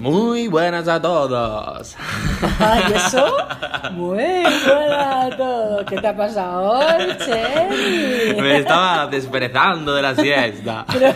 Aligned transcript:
Muy 0.00 0.48
buenas 0.48 0.88
a 0.88 0.98
todos. 1.00 1.94
Ay, 2.58 2.82
eso. 2.94 3.36
Muy 3.92 4.42
buena 4.66 5.26
a 5.26 5.30
todos. 5.36 5.84
¿Qué 5.84 6.00
te 6.00 6.08
ha 6.08 6.16
pasado 6.16 6.70
hoy, 6.78 7.16
Chemi? 7.18 8.40
Me 8.40 8.56
estaba 8.60 9.06
desperezando 9.08 9.94
de 9.94 10.00
la 10.02 10.14
siesta. 10.14 10.86
Pero- 10.90 11.14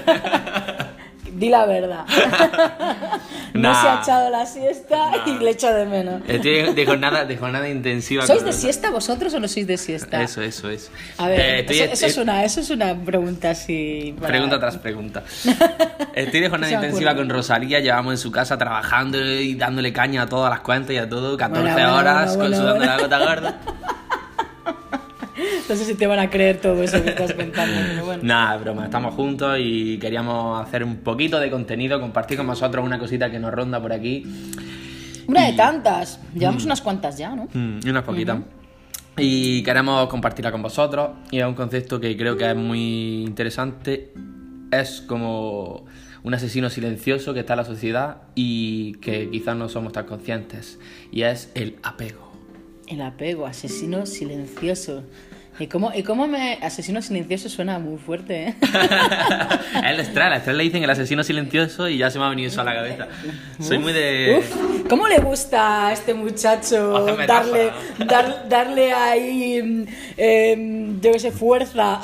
Di 1.45 1.51
la 1.51 1.67
verdad. 1.67 2.05
No 3.55 3.71
Nah. 3.71 3.81
se 3.83 3.89
ha 3.89 4.01
echado 4.03 4.31
la 4.31 4.47
siesta 4.47 5.13
y 5.27 5.39
le 5.39 5.51
echo 5.51 5.73
de 5.73 5.85
menos. 5.87 6.23
Estoy 6.27 6.75
de 6.75 6.87
jornada, 6.87 7.25
de 7.25 7.37
jornada 7.37 7.69
intensiva. 7.69 8.27
¿Sois 8.27 8.45
de 8.45 8.53
siesta 8.53 8.91
vosotros 8.91 9.33
o 9.35 9.39
no 9.39 9.47
sois 9.47 9.65
de 9.67 9.77
siesta? 9.79 10.21
Eso, 10.23 10.43
eso, 10.43 10.69
eso. 10.71 10.91
A 11.19 11.29
ver, 11.29 11.39
Eh, 11.41 11.61
estoy- 11.61 11.79
eso, 11.81 11.93
eso 11.93 12.07
es 12.07 12.17
eh, 12.19 12.21
una, 12.23 12.45
eso 12.45 12.61
es 12.61 12.71
una 12.71 12.97
pregunta 12.97 13.51
así. 13.51 14.13
para- 14.19 14.27
Pregunta 14.29 14.59
tras 14.59 14.77
pregunta. 14.79 15.23
Estoy 16.15 16.41
de 16.41 16.49
jornada 16.49 16.73
intensiva 16.73 17.13
ocurre. 17.13 17.27
con 17.29 17.31
Rosalía, 17.37 17.79
llevamos 17.79 18.15
en 18.15 18.19
su 18.19 18.33
casa 18.33 18.59
trabajando 18.59 19.19
y 19.25 19.55
dándole 19.55 19.93
caña 19.93 20.23
a 20.23 20.27
todas 20.27 20.51
las 20.51 20.61
cuentas 20.61 20.91
y 20.93 20.97
a 20.99 21.09
todo, 21.09 21.37
14 21.37 21.61
Bueno, 21.63 21.75
bueno, 21.77 21.97
horas, 21.97 22.37
bueno, 22.37 22.57
con 22.57 22.61
sudando 22.61 22.85
la 22.87 22.99
gota 22.99 23.19
gorda. 23.21 23.55
No 25.69 25.77
sé 25.77 25.85
si 25.85 25.95
te 25.95 26.07
van 26.07 26.19
a 26.19 26.31
creer 26.31 26.61
todo 26.61 26.83
eso 26.83 27.03
que 27.03 27.11
estás 27.11 27.33
contando, 27.33 27.75
pero 27.89 28.05
bueno. 28.05 28.23
Nada, 28.23 28.57
broma, 28.59 28.85
estamos 28.85 29.15
juntos 29.15 29.57
y 29.61 29.99
queríamos 29.99 30.61
hacer 30.61 30.85
un 30.85 30.97
poquito 30.99 31.41
de 31.41 31.51
contenido, 31.51 32.01
compartir 32.01 32.37
con 32.37 32.47
vosotros 32.47 32.85
una 32.85 32.99
cosita 32.99 33.31
que 33.31 33.39
nos 33.39 33.53
ronda 33.53 33.81
por 33.81 33.93
aquí. 33.93 34.25
Una 35.27 35.47
de 35.47 35.55
tantas. 35.55 36.21
Llevamos 36.35 36.65
unas 36.65 36.83
cuantas 36.83 37.17
ya, 37.17 37.35
¿no? 37.35 37.49
Mm, 37.53 37.81
y 37.85 37.91
unas 37.91 38.05
poquitas. 38.05 38.39
Y 39.17 39.63
queremos 39.63 40.09
compartirla 40.09 40.51
con 40.53 40.63
vosotros. 40.63 41.11
Y 41.31 41.39
es 41.39 41.47
un 41.47 41.55
concepto 41.55 42.01
que 42.01 42.17
creo 42.17 42.37
que 42.37 42.51
es 42.51 42.57
muy 42.57 43.23
interesante. 43.23 44.13
Es 44.71 45.01
como 45.01 45.87
un 46.23 46.35
asesino 46.35 46.71
silencioso 46.71 47.33
que 47.33 47.41
está 47.41 47.53
en 47.53 47.59
la 47.59 47.65
sociedad 47.65 48.23
y 48.35 48.95
que 48.95 49.31
quizás 49.31 49.57
no 49.57 49.69
somos 49.69 49.93
tan 49.93 50.07
conscientes. 50.07 50.79
Y 51.13 51.23
es 51.23 51.51
el 51.55 51.77
apego. 51.83 52.33
El 52.87 53.01
apego, 53.01 53.47
asesino 53.47 54.05
silencioso. 54.05 55.05
¿Y 55.59 55.69
cómo, 55.69 55.93
y 55.95 56.03
cómo 56.03 56.27
me. 56.27 56.59
Asesino 56.63 57.01
silencioso 57.01 57.49
suena 57.49 57.79
muy 57.79 57.97
fuerte, 57.99 58.49
¿eh? 58.49 58.55
a 59.75 59.91
él 59.93 60.01
Estrella, 60.01 60.33
a 60.33 60.37
Estrella 60.39 60.57
le 60.59 60.65
dicen 60.65 60.83
el 60.83 60.91
asesino 60.91 61.23
silencioso 61.23 61.89
y 61.89 61.99
ya 61.99 62.11
se 62.11 62.19
me 62.19 62.25
ha 62.25 62.29
venido 62.29 62.49
eso 62.49 62.61
a 62.61 62.65
la 62.65 62.75
cabeza. 62.75 63.07
Soy 63.61 63.79
muy 63.79 63.93
de... 63.93 64.37
Uf, 64.41 64.87
¿cómo 64.89 65.07
le 65.07 65.19
gusta 65.19 65.87
a 65.89 65.93
este 65.93 66.13
muchacho 66.13 67.07
darle, 67.29 67.71
dar- 68.05 68.49
darle 68.49 68.93
ahí, 68.93 69.63
mm, 69.63 69.85
em, 70.17 71.01
yo 71.01 71.13
qué 71.13 71.19
sé, 71.21 71.31
fuerza 71.31 72.01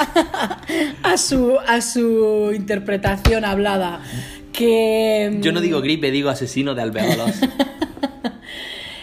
a 1.02 1.16
su, 1.16 1.56
a 1.66 1.80
su 1.80 2.52
interpretación 2.54 3.44
hablada? 3.44 4.00
Que, 4.52 5.38
Yo 5.40 5.50
no 5.52 5.60
digo 5.60 5.80
gripe, 5.80 6.10
digo 6.12 6.28
asesino 6.30 6.74
de 6.76 6.82
alveolos. 6.82 7.32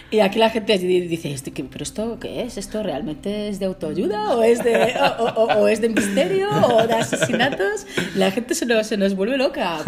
Y 0.09 0.19
aquí 0.21 0.39
la 0.39 0.49
gente 0.49 0.77
dice, 0.77 1.33
"¿Esto 1.33 1.51
qué- 1.53 1.65
¿pero 1.65 1.83
esto 1.83 2.17
qué 2.19 2.43
es? 2.43 2.57
¿Esto 2.57 2.81
realmente 2.81 3.49
es 3.49 3.59
de 3.59 3.65
autoayuda? 3.65 4.35
¿O 4.37 4.41
es 4.43 4.63
de, 4.63 4.93
o, 5.19 5.23
o- 5.23 5.59
o 5.63 5.67
es 5.67 5.81
de 5.81 5.89
misterio? 5.89 6.47
¿O 6.49 6.87
de 6.87 6.93
asesinatos? 6.93 7.85
La 8.15 8.31
gente 8.31 8.55
se 8.55 8.65
nos, 8.65 8.87
se 8.87 8.95
nos 8.95 9.15
vuelve 9.15 9.37
loca. 9.37 9.79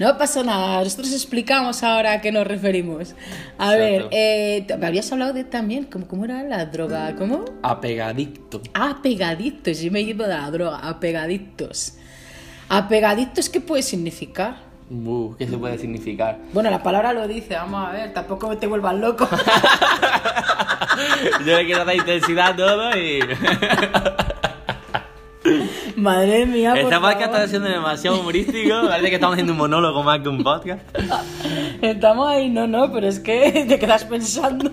No 0.00 0.16
pasa 0.16 0.42
nada, 0.42 0.82
nosotros 0.82 1.12
explicamos 1.12 1.82
ahora 1.82 2.12
a 2.12 2.20
qué 2.22 2.32
nos 2.32 2.46
referimos. 2.46 3.14
A 3.58 3.74
ver, 3.74 4.06
eh, 4.12 4.66
me 4.78 4.86
habías 4.86 5.12
hablado 5.12 5.34
de 5.34 5.44
también, 5.44 5.84
¿cómo, 5.84 6.08
¿cómo 6.08 6.24
era 6.24 6.42
la 6.42 6.64
droga? 6.66 7.14
¿Cómo? 7.16 7.44
Apegadicto. 7.62 8.62
Apegaditos, 8.72 9.78
yo 9.80 9.92
me 9.92 10.04
llevo 10.04 10.22
de 10.24 10.30
la 10.30 10.50
droga, 10.50 10.78
apegaditos. 10.88 11.94
Apegaditos, 12.68 13.48
¿qué 13.50 13.60
puede 13.60 13.82
significar? 13.82 14.69
Uh, 14.90 15.34
¿Qué 15.36 15.46
se 15.46 15.56
puede 15.56 15.78
significar? 15.78 16.38
Bueno, 16.52 16.68
la 16.68 16.82
palabra 16.82 17.12
lo 17.12 17.28
dice, 17.28 17.54
vamos 17.54 17.88
a 17.88 17.92
ver, 17.92 18.12
tampoco 18.12 18.56
te 18.58 18.66
vuelvas 18.66 18.96
loco. 18.96 19.28
Yo 21.46 21.56
le 21.56 21.64
quiero 21.64 21.84
dar 21.84 21.94
intensidad 21.94 22.48
a 22.50 22.56
todo 22.56 22.98
y... 22.98 23.20
Madre 25.96 26.46
mía, 26.46 26.70
por 26.72 26.80
Este 26.80 26.94
podcast 26.96 27.20
favor. 27.20 27.36
está 27.36 27.48
siendo 27.48 27.68
demasiado 27.68 28.20
humorístico. 28.20 28.74
Parece 28.88 29.08
que 29.08 29.14
estamos 29.14 29.34
haciendo 29.34 29.52
un 29.52 29.58
monólogo 29.58 30.02
más 30.02 30.20
que 30.20 30.28
un 30.28 30.42
podcast. 30.42 30.82
Estamos 31.82 32.28
ahí, 32.28 32.48
no, 32.50 32.66
no, 32.66 32.90
pero 32.92 33.06
es 33.06 33.20
que 33.20 33.64
te 33.68 33.78
quedas 33.78 34.04
pensando. 34.04 34.70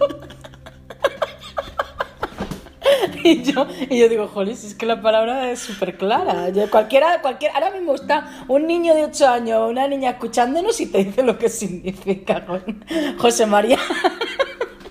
Y 3.24 3.44
yo, 3.44 3.68
y 3.90 4.00
yo 4.00 4.09
digo, 4.09 4.31
si 4.56 4.68
es 4.68 4.75
que 4.75 4.85
la 4.85 5.02
palabra 5.02 5.52
es 5.52 5.59
súper 5.59 5.97
clara. 5.97 6.47
Cualquiera, 6.72 7.22
cualquiera, 7.22 7.56
ahora 7.56 7.72
mismo 7.72 7.96
está 7.96 8.46
un 8.47 8.66
niño 8.68 8.94
de 8.96 9.06
8 9.06 9.28
años 9.28 9.59
o 9.59 9.68
una 9.69 9.88
niña 9.88 10.12
escuchándonos 10.12 10.80
y 10.80 10.88
te 10.88 11.03
dice 11.03 11.24
lo 11.24 11.38
que 11.38 11.50
significa. 11.50 12.44
jo- 12.47 12.59
José 13.18 13.46
María. 13.46 13.78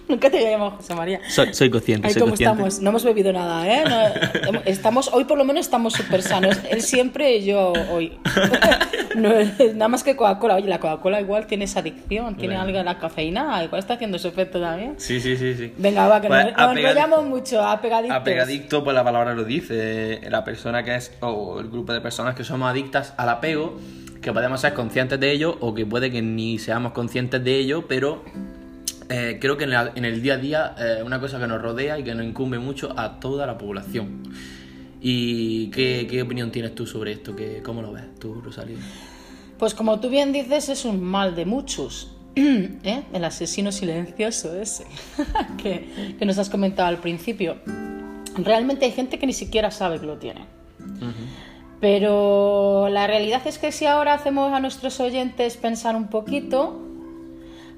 Nunca 0.08 0.30
te 0.30 0.36
había 0.38 0.50
llamado 0.52 0.70
José 0.72 0.94
María. 0.94 1.20
Soy, 1.28 1.52
soy 1.54 1.68
consciente, 1.70 2.06
Ahí 2.08 2.12
soy 2.14 2.20
como 2.20 2.30
consciente. 2.30 2.52
estamos, 2.54 2.80
no 2.80 2.90
hemos 2.90 3.04
bebido 3.04 3.32
nada, 3.32 3.66
¿eh? 3.66 3.84
No, 4.52 4.60
estamos, 4.64 5.10
hoy 5.12 5.24
por 5.24 5.36
lo 5.36 5.44
menos 5.44 5.66
estamos 5.66 5.94
súper 5.94 6.22
sanos. 6.22 6.58
Él 6.70 6.80
siempre, 6.82 7.42
yo 7.44 7.72
hoy. 7.90 8.12
No, 9.16 9.30
nada 9.74 9.88
más 9.88 10.04
que 10.04 10.14
Coca-Cola. 10.14 10.56
Oye, 10.56 10.68
la 10.68 10.78
Coca-Cola 10.78 11.22
igual 11.22 11.46
tiene 11.46 11.64
esa 11.64 11.80
adicción, 11.80 12.36
tiene 12.36 12.54
Bueno. 12.54 12.60
algo 12.68 12.76
de 12.78 12.84
la 12.84 12.98
cafeína, 12.98 13.64
igual 13.64 13.78
está 13.78 13.94
haciendo 13.94 14.18
su 14.18 14.28
efecto 14.28 14.60
también. 14.60 14.96
Sí, 14.98 15.20
sí, 15.22 15.38
sí, 15.38 15.54
sí. 15.54 15.72
Venga, 15.78 16.06
va, 16.06 16.20
que 16.20 16.28
Pues, 16.28 16.44
nos, 16.48 16.56
nos 16.58 16.76
enrollamos 16.76 17.24
mucho, 17.24 17.62
apegaditos. 17.66 18.14
Apegadicto, 18.14 18.84
pues 18.84 18.94
la 18.94 19.02
palabra 19.02 19.32
lo 19.32 19.44
dice. 19.44 20.20
La 20.28 20.44
persona 20.44 20.82
que 20.84 20.96
es, 20.96 21.12
o 21.20 21.58
el 21.60 21.70
grupo 21.70 21.94
de 21.94 22.02
personas 22.02 22.34
que 22.34 22.44
somos 22.44 22.68
adictas 22.68 23.14
al 23.16 23.30
apego, 23.30 23.78
que 24.20 24.34
podemos 24.34 24.60
ser 24.60 24.74
conscientes 24.74 25.18
de 25.18 25.32
ello 25.32 25.56
o 25.60 25.72
que 25.74 25.86
puede 25.86 26.10
que 26.10 26.20
ni 26.20 26.58
seamos 26.58 26.92
conscientes 26.92 27.42
de 27.42 27.56
ello, 27.56 27.86
pero 27.88 28.22
eh, 29.08 29.38
creo 29.40 29.56
que 29.56 29.64
en, 29.64 29.70
la- 29.70 29.92
en 29.94 30.04
el 30.04 30.22
día 30.22 30.34
a 30.34 30.38
día 30.38 30.74
es 30.78 31.02
una 31.02 31.20
cosa 31.20 31.38
que 31.38 31.46
nos 31.46 31.60
rodea 31.62 31.98
y 31.98 32.04
que 32.04 32.14
nos 32.14 32.24
incumbe 32.26 32.58
mucho 32.58 32.92
a 32.98 33.18
toda 33.20 33.46
la 33.46 33.56
población. 33.58 34.22
¿Y 35.00 35.68
qué, 35.70 36.06
qué 36.10 36.22
opinión 36.22 36.50
tienes 36.50 36.74
tú 36.74 36.86
sobre 36.86 37.12
esto? 37.12 37.36
¿Qué, 37.36 37.60
¿Cómo 37.62 37.82
lo 37.82 37.92
ves 37.92 38.04
tú, 38.18 38.34
Rosalía? 38.34 38.78
Pues 39.58 39.74
como 39.74 40.00
tú 40.00 40.08
bien 40.10 40.32
dices, 40.32 40.68
es 40.68 40.84
un 40.84 41.02
mal 41.02 41.34
de 41.36 41.44
muchos. 41.44 42.12
¿eh? 42.36 43.02
El 43.12 43.24
asesino 43.24 43.72
silencioso 43.72 44.54
ese 44.60 44.84
que, 45.62 46.14
que 46.18 46.24
nos 46.26 46.38
has 46.38 46.50
comentado 46.50 46.88
al 46.88 46.98
principio. 46.98 47.56
Realmente 48.36 48.84
hay 48.84 48.92
gente 48.92 49.18
que 49.18 49.26
ni 49.26 49.32
siquiera 49.32 49.70
sabe 49.70 49.98
que 50.00 50.06
lo 50.06 50.18
tiene. 50.18 50.44
Pero 51.80 52.88
la 52.90 53.06
realidad 53.06 53.42
es 53.46 53.58
que 53.58 53.70
si 53.72 53.86
ahora 53.86 54.14
hacemos 54.14 54.52
a 54.52 54.60
nuestros 54.60 54.98
oyentes 55.00 55.56
pensar 55.56 55.94
un 55.94 56.08
poquito, 56.08 56.85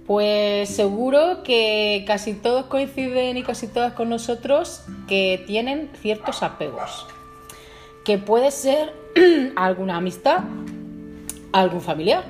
pues 0.09 0.71
seguro 0.71 1.43
que 1.43 2.03
casi 2.07 2.33
todos 2.33 2.65
coinciden 2.65 3.37
y 3.37 3.43
casi 3.43 3.69
todas 3.69 3.93
con 3.93 4.09
nosotros 4.09 4.81
que 5.07 5.45
tienen 5.47 5.91
ciertos 6.01 6.43
apegos. 6.43 7.07
Que 8.07 8.17
puede 8.17 8.51
ser 8.51 8.95
alguna 9.57 9.99
amistad, 9.99 10.45
algún 11.53 11.83
familiar. 11.83 12.25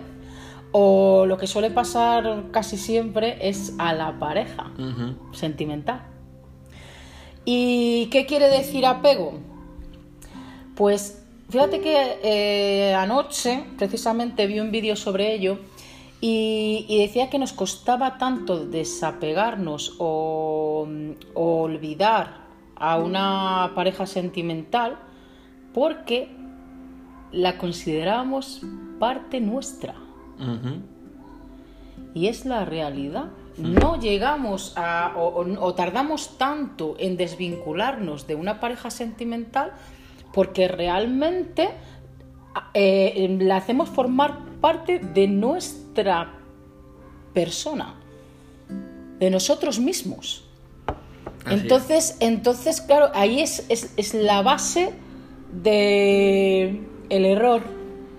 O 0.73 1.25
lo 1.25 1.39
que 1.39 1.47
suele 1.47 1.71
pasar 1.71 2.47
casi 2.51 2.77
siempre 2.77 3.49
es 3.49 3.73
a 3.79 3.93
la 3.93 4.19
pareja 4.19 4.73
sentimental. 5.31 6.03
¿Y 7.45 8.09
qué 8.11 8.27
quiere 8.27 8.49
decir 8.49 8.87
apego? 8.87 9.35
Pues 10.75 11.23
fíjate 11.49 11.81
que 11.81 12.19
eh, 12.25 12.95
anoche 12.95 13.63
precisamente 13.79 14.49
vi 14.49 14.59
un 14.59 14.73
vídeo 14.73 14.97
sobre 14.97 15.33
ello 15.33 15.61
y, 16.21 16.85
y 16.89 16.99
decía 16.99 17.31
que 17.31 17.39
nos 17.39 17.53
costaba 17.53 18.19
tanto 18.19 18.67
desapegarnos 18.67 19.95
o, 19.99 20.87
o 21.35 21.61
olvidar 21.63 22.47
a 22.77 22.99
una 22.99 23.73
pareja 23.75 24.07
sentimental 24.07 24.99
porque 25.75 26.29
la 27.33 27.59
considerábamos 27.59 28.63
parte 28.99 29.41
nuestra. 29.41 29.95
Y 32.15 32.27
es 32.29 32.45
la 32.47 32.65
realidad. 32.65 33.27
No 33.59 33.99
llegamos 34.01 34.73
a, 34.77 35.13
o, 35.17 35.27
o- 35.43 35.65
o 35.67 35.75
tardamos 35.75 36.39
tanto 36.39 36.95
en 36.99 37.17
desvincularnos 37.17 38.27
de 38.27 38.35
una 38.37 38.61
pareja 38.61 38.91
sentimental 38.91 39.73
porque 40.33 40.69
realmente 40.69 41.71
eh, 42.75 43.37
la 43.41 43.57
hacemos 43.57 43.89
formar 43.89 44.39
parte 44.61 44.99
de 44.99 45.29
nuestra 45.29 46.35
persona, 47.35 47.95
de 49.19 49.31
nosotros 49.31 49.79
mismos. 49.79 50.45
Así 51.45 51.55
es. 51.55 51.63
Entonces, 51.63 52.17
entonces, 52.21 52.81
claro, 52.81 53.11
ahí 53.15 53.41
es, 53.41 53.65
es, 53.69 53.93
es 53.97 54.15
la 54.15 54.43
base 54.43 54.93
de 55.53 56.81
el 57.09 57.25
error, 57.25 57.63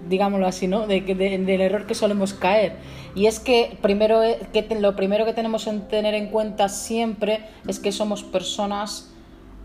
digámoslo 0.08 0.48
así, 0.48 0.68
¿no? 0.68 0.88
De, 0.88 1.02
del 1.02 1.62
error 1.62 1.86
que 1.86 1.96
solemos 1.96 2.34
caer. 2.34 2.78
Y 3.16 3.26
es 3.26 3.40
que, 3.40 3.78
primero, 3.82 4.22
que 4.54 4.68
lo 4.80 4.96
primero 4.96 5.26
que 5.26 5.34
tenemos 5.34 5.66
que 5.66 5.72
tener 5.90 6.14
en 6.14 6.28
cuenta 6.28 6.70
siempre 6.70 7.42
es 7.68 7.80
que 7.80 7.92
somos 7.92 8.24
personas 8.24 9.12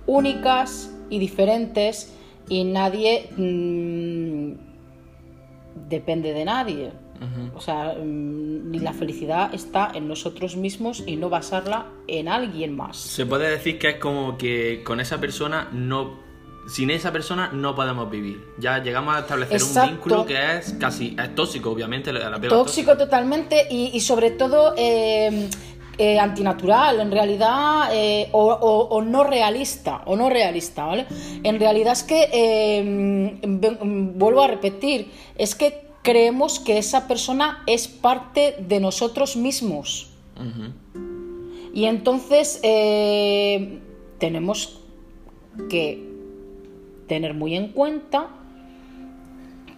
únicas 0.06 0.90
y 1.10 1.18
diferentes 1.18 2.12
y 2.48 2.64
nadie 2.64 3.30
mm, 3.36 4.03
depende 5.94 6.32
de 6.32 6.44
nadie. 6.44 6.92
O 7.54 7.60
sea, 7.60 7.94
mm, 7.94 8.74
la 8.82 8.92
felicidad 8.92 9.54
está 9.54 9.92
en 9.94 10.08
nosotros 10.08 10.56
mismos 10.56 11.02
y 11.06 11.16
no 11.16 11.30
basarla 11.30 11.86
en 12.06 12.28
alguien 12.28 12.76
más. 12.76 12.98
Se 12.98 13.24
puede 13.24 13.48
decir 13.48 13.78
que 13.78 13.90
es 13.90 13.96
como 13.96 14.36
que 14.36 14.82
con 14.84 15.00
esa 15.00 15.18
persona 15.18 15.68
no 15.72 16.22
sin 16.66 16.90
esa 16.90 17.12
persona 17.12 17.50
no 17.52 17.74
podemos 17.74 18.10
vivir. 18.10 18.42
Ya 18.58 18.82
llegamos 18.82 19.16
a 19.16 19.20
establecer 19.20 19.62
un 19.62 19.90
vínculo 19.90 20.26
que 20.26 20.56
es 20.56 20.74
casi 20.80 21.16
es 21.22 21.34
tóxico, 21.34 21.70
obviamente. 21.70 22.12
tóxico 22.48 22.96
totalmente 22.96 23.66
y, 23.70 23.98
sobre 24.00 24.30
todo 24.32 24.74
eh, 24.76 25.48
eh, 25.98 26.18
antinatural, 26.18 27.00
en 27.00 27.10
realidad, 27.10 27.90
eh, 27.92 28.28
o, 28.32 29.02
no 29.02 29.24
realista, 29.24 30.02
o 30.06 30.16
no 30.16 30.30
realista, 30.30 30.86
¿vale? 30.86 31.06
En 31.42 31.60
realidad 31.60 31.92
es 31.92 32.02
que, 32.02 33.38
vuelvo 34.14 34.42
a 34.42 34.46
repetir, 34.46 35.12
es 35.36 35.54
que 35.54 35.83
creemos 36.04 36.60
que 36.60 36.78
esa 36.78 37.08
persona 37.08 37.64
es 37.66 37.88
parte 37.88 38.54
de 38.60 38.78
nosotros 38.78 39.36
mismos. 39.36 40.10
Y 41.72 41.86
entonces 41.86 42.60
tenemos 44.18 44.80
que 45.68 46.08
tener 47.08 47.34
muy 47.34 47.56
en 47.56 47.72
cuenta 47.72 48.28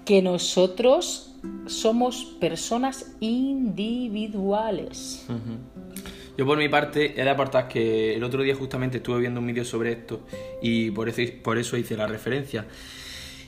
que 0.04 0.20
nosotros 0.20 1.34
somos 1.66 2.24
personas 2.40 3.14
individuales. 3.20 5.26
Yo 6.36 6.44
por 6.44 6.58
mi 6.58 6.68
parte 6.68 7.18
he 7.18 7.24
de 7.24 7.30
aportar 7.30 7.68
que 7.68 8.14
el 8.14 8.24
otro 8.24 8.42
día 8.42 8.54
justamente 8.54 8.98
estuve 8.98 9.20
viendo 9.20 9.40
un 9.40 9.46
vídeo 9.46 9.64
sobre 9.64 9.92
esto 9.92 10.20
y 10.60 10.90
por 10.90 11.08
eso, 11.08 11.22
por 11.42 11.56
eso 11.56 11.76
hice 11.76 11.96
la 11.96 12.06
referencia. 12.06 12.66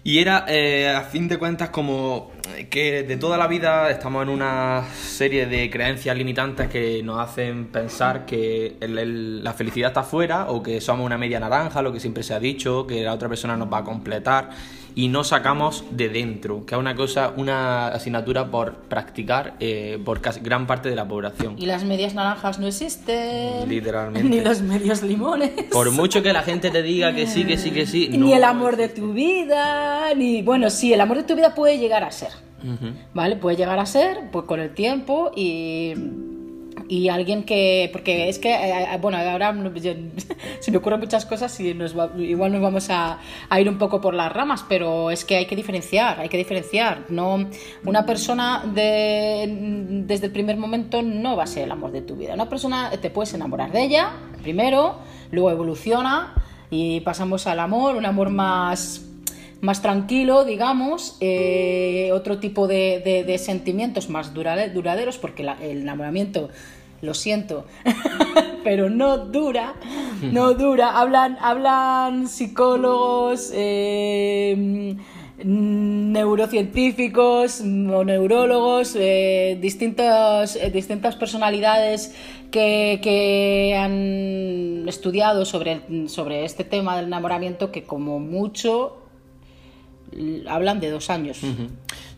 Y 0.04 0.18
era, 0.20 0.44
eh, 0.48 0.88
a 0.88 1.02
fin 1.02 1.28
de 1.28 1.38
cuentas, 1.38 1.70
como 1.70 2.30
que 2.70 3.02
de 3.02 3.16
toda 3.16 3.36
la 3.36 3.46
vida 3.46 3.90
estamos 3.90 4.22
en 4.22 4.28
una 4.28 4.84
serie 4.94 5.46
de 5.46 5.68
creencias 5.70 6.16
limitantes 6.16 6.68
que 6.68 7.02
nos 7.02 7.20
hacen 7.20 7.66
pensar 7.66 8.24
que 8.24 8.76
la 8.80 9.52
felicidad 9.52 9.88
está 9.88 10.00
afuera 10.00 10.46
o 10.48 10.62
que 10.62 10.80
somos 10.80 11.04
una 11.04 11.18
media 11.18 11.40
naranja, 11.40 11.82
lo 11.82 11.92
que 11.92 12.00
siempre 12.00 12.22
se 12.22 12.34
ha 12.34 12.40
dicho, 12.40 12.86
que 12.86 13.02
la 13.02 13.12
otra 13.12 13.28
persona 13.28 13.56
nos 13.56 13.72
va 13.72 13.78
a 13.78 13.84
completar 13.84 14.50
y 14.94 15.08
no 15.08 15.24
sacamos 15.24 15.84
de 15.90 16.08
dentro, 16.08 16.64
que 16.66 16.74
es 16.74 16.78
una 16.78 16.94
cosa, 16.94 17.32
una 17.36 17.88
asignatura 17.88 18.50
por 18.50 18.74
practicar 18.74 19.54
eh, 19.60 20.00
por 20.04 20.20
casi 20.20 20.40
gran 20.40 20.66
parte 20.66 20.88
de 20.88 20.96
la 20.96 21.06
población. 21.06 21.54
Y 21.58 21.66
las 21.66 21.84
medias 21.84 22.14
naranjas 22.14 22.58
no 22.58 22.66
existen. 22.66 23.68
Literalmente. 23.68 24.28
Ni 24.36 24.40
los 24.40 24.62
medios 24.62 25.02
limones. 25.02 25.50
Por 25.70 25.90
mucho 25.90 26.22
que 26.22 26.32
la 26.32 26.42
gente 26.42 26.70
te 26.70 26.82
diga 26.82 27.14
que 27.14 27.26
sí, 27.26 27.44
que 27.44 27.58
sí, 27.58 27.70
que 27.70 27.86
sí. 27.86 28.08
Ni 28.08 28.32
el 28.32 28.44
amor 28.44 28.76
de 28.76 28.88
tu 28.88 29.12
vida, 29.12 30.14
ni... 30.14 30.42
Bueno, 30.42 30.70
sí, 30.70 30.92
el 30.92 31.00
amor 31.00 31.18
de 31.18 31.24
tu 31.24 31.34
vida 31.34 31.54
puede 31.54 31.78
llegar 31.78 32.04
a 32.04 32.10
ser. 32.10 32.30
¿Vale? 33.14 33.36
Puede 33.36 33.56
llegar 33.56 33.78
a 33.78 33.86
ser, 33.86 34.30
pues 34.32 34.44
con 34.44 34.58
el 34.58 34.74
tiempo 34.74 35.30
y 35.36 35.94
y 36.88 37.08
alguien 37.08 37.44
que, 37.44 37.88
porque 37.92 38.28
es 38.28 38.38
que, 38.38 38.50
eh, 38.50 38.86
eh, 38.94 38.98
bueno, 39.00 39.18
ahora 39.18 39.52
se 40.60 40.70
me 40.70 40.76
ocurren 40.76 41.00
muchas 41.00 41.26
cosas 41.26 41.58
y 41.60 41.74
nos 41.74 41.94
igual 42.18 42.52
nos 42.52 42.60
vamos 42.60 42.88
a, 42.90 43.18
ir 43.58 43.68
un 43.68 43.78
poco 43.78 44.00
por 44.00 44.14
las 44.14 44.32
ramas, 44.32 44.64
pero 44.68 45.10
es 45.10 45.24
que 45.24 45.36
hay 45.36 45.46
que 45.46 45.56
diferenciar, 45.56 46.20
hay 46.20 46.28
que 46.28 46.36
diferenciar. 46.36 47.04
No, 47.08 47.48
una 47.84 48.06
persona 48.06 48.62
de, 48.74 50.04
desde 50.06 50.26
el 50.26 50.32
primer 50.32 50.56
momento 50.56 51.02
no 51.02 51.36
va 51.36 51.44
a 51.44 51.46
ser 51.46 51.64
el 51.64 51.72
amor 51.72 51.92
de 51.92 52.02
tu 52.02 52.16
vida. 52.16 52.34
Una 52.34 52.48
persona 52.48 52.90
te 52.90 53.10
puedes 53.10 53.34
enamorar 53.34 53.72
de 53.72 53.82
ella 53.82 54.12
primero, 54.42 54.98
luego 55.30 55.50
evoluciona 55.50 56.34
y 56.70 57.00
pasamos 57.00 57.46
al 57.46 57.60
amor, 57.60 57.96
un 57.96 58.06
amor 58.06 58.30
más 58.30 59.07
más 59.60 59.82
tranquilo, 59.82 60.44
digamos, 60.44 61.16
eh, 61.20 62.10
otro 62.12 62.38
tipo 62.38 62.68
de, 62.68 63.36
sentimientos 63.38 64.08
más 64.08 64.32
duraderos, 64.34 65.18
porque 65.18 65.42
el 65.42 65.82
enamoramiento 65.82 66.48
lo 67.00 67.14
siento, 67.14 67.64
pero 68.64 68.90
no 68.90 69.18
dura, 69.18 69.74
no 70.22 70.54
dura. 70.54 70.98
Hablan, 70.98 71.38
hablan 71.40 72.26
psicólogos, 72.28 73.52
eh, 73.54 74.96
neurocientíficos 75.44 77.60
o 77.60 78.04
neurólogos, 78.04 78.96
eh, 78.96 79.56
distintas, 79.60 80.58
distintas 80.72 81.14
personalidades 81.16 82.14
que, 82.50 82.98
que, 83.02 83.76
han 83.76 84.88
estudiado 84.88 85.44
sobre, 85.44 86.08
sobre 86.08 86.44
este 86.44 86.64
tema 86.64 86.96
del 86.96 87.06
enamoramiento 87.06 87.70
que 87.70 87.84
como 87.84 88.18
mucho 88.18 89.07
hablan 90.48 90.80
de 90.80 90.90
dos 90.90 91.10
años. 91.10 91.40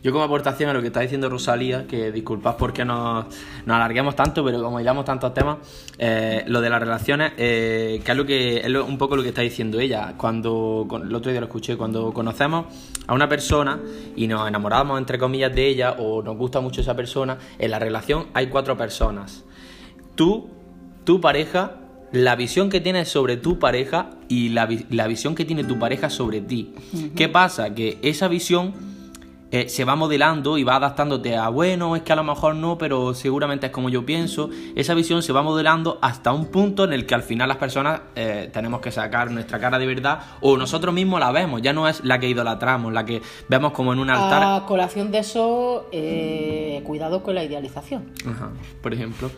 Yo 0.03 0.11
como 0.11 0.23
aportación 0.23 0.69
a 0.69 0.73
lo 0.73 0.81
que 0.81 0.87
está 0.87 1.01
diciendo 1.01 1.29
Rosalía, 1.29 1.85
que 1.85 2.11
disculpad 2.11 2.57
porque 2.57 2.83
nos, 2.83 3.25
nos 3.65 3.75
alarguemos 3.75 4.15
tanto, 4.15 4.43
pero 4.43 4.63
como 4.63 4.79
llevamos 4.79 5.05
tantos 5.05 5.31
temas, 5.33 5.57
eh, 5.99 6.43
lo 6.47 6.59
de 6.59 6.69
las 6.71 6.79
relaciones, 6.79 7.33
eh, 7.37 8.01
que 8.03 8.11
es, 8.11 8.17
lo 8.17 8.25
que, 8.25 8.57
es 8.57 8.67
un 8.67 8.97
poco 8.97 9.15
lo 9.15 9.21
que 9.21 9.29
está 9.29 9.41
diciendo 9.41 9.79
ella. 9.79 10.15
Cuando, 10.17 10.87
el 11.03 11.13
otro 11.13 11.31
día 11.31 11.39
lo 11.39 11.45
escuché, 11.45 11.77
cuando 11.77 12.11
conocemos 12.13 12.65
a 13.05 13.13
una 13.13 13.29
persona 13.29 13.79
y 14.15 14.25
nos 14.27 14.47
enamoramos, 14.47 14.97
entre 14.97 15.19
comillas, 15.19 15.53
de 15.53 15.67
ella 15.67 15.91
o 15.99 16.23
nos 16.23 16.35
gusta 16.35 16.61
mucho 16.61 16.81
esa 16.81 16.95
persona, 16.95 17.37
en 17.59 17.69
la 17.69 17.77
relación 17.77 18.27
hay 18.33 18.47
cuatro 18.47 18.75
personas. 18.75 19.43
Tú, 20.15 20.49
tu 21.03 21.21
pareja, 21.21 21.80
la 22.11 22.35
visión 22.35 22.69
que 22.69 22.81
tienes 22.81 23.09
sobre 23.09 23.37
tu 23.37 23.59
pareja 23.59 24.09
y 24.27 24.49
la, 24.49 24.67
la 24.89 25.07
visión 25.07 25.35
que 25.35 25.45
tiene 25.45 25.63
tu 25.63 25.79
pareja 25.79 26.09
sobre 26.09 26.41
ti. 26.41 26.73
¿Qué 27.15 27.29
pasa? 27.29 27.73
Que 27.73 27.97
esa 28.01 28.27
visión 28.27 28.73
eh, 29.53 29.67
se 29.67 29.83
va 29.83 29.97
modelando 29.97 30.57
y 30.57 30.63
va 30.63 30.77
adaptándote 30.77 31.35
a, 31.35 31.49
bueno, 31.49 31.97
es 31.97 32.03
que 32.03 32.13
a 32.13 32.15
lo 32.15 32.23
mejor 32.23 32.55
no, 32.55 32.77
pero 32.77 33.13
seguramente 33.13 33.65
es 33.65 33.71
como 33.73 33.89
yo 33.89 34.05
pienso. 34.05 34.49
Esa 34.75 34.93
visión 34.93 35.21
se 35.21 35.33
va 35.33 35.43
modelando 35.43 35.99
hasta 36.01 36.31
un 36.31 36.45
punto 36.45 36.85
en 36.85 36.93
el 36.93 37.05
que 37.05 37.15
al 37.15 37.23
final 37.23 37.49
las 37.49 37.57
personas 37.57 37.99
eh, 38.15 38.49
tenemos 38.53 38.79
que 38.79 38.91
sacar 38.91 39.29
nuestra 39.29 39.59
cara 39.59 39.77
de 39.77 39.85
verdad 39.85 40.21
o 40.39 40.55
nosotros 40.55 40.93
mismos 40.93 41.19
la 41.19 41.33
vemos, 41.33 41.61
ya 41.61 41.73
no 41.73 41.89
es 41.89 42.01
la 42.05 42.17
que 42.17 42.29
idolatramos, 42.29 42.93
la 42.93 43.03
que 43.03 43.21
vemos 43.49 43.73
como 43.73 43.91
en 43.91 43.99
un 43.99 44.09
altar. 44.09 44.41
A 44.41 44.65
colación 44.65 45.11
de 45.11 45.19
eso, 45.19 45.89
eh, 45.91 46.81
cuidado 46.85 47.21
con 47.21 47.35
la 47.35 47.43
idealización. 47.43 48.09
Ajá, 48.25 48.51
por 48.81 48.93
ejemplo. 48.93 49.29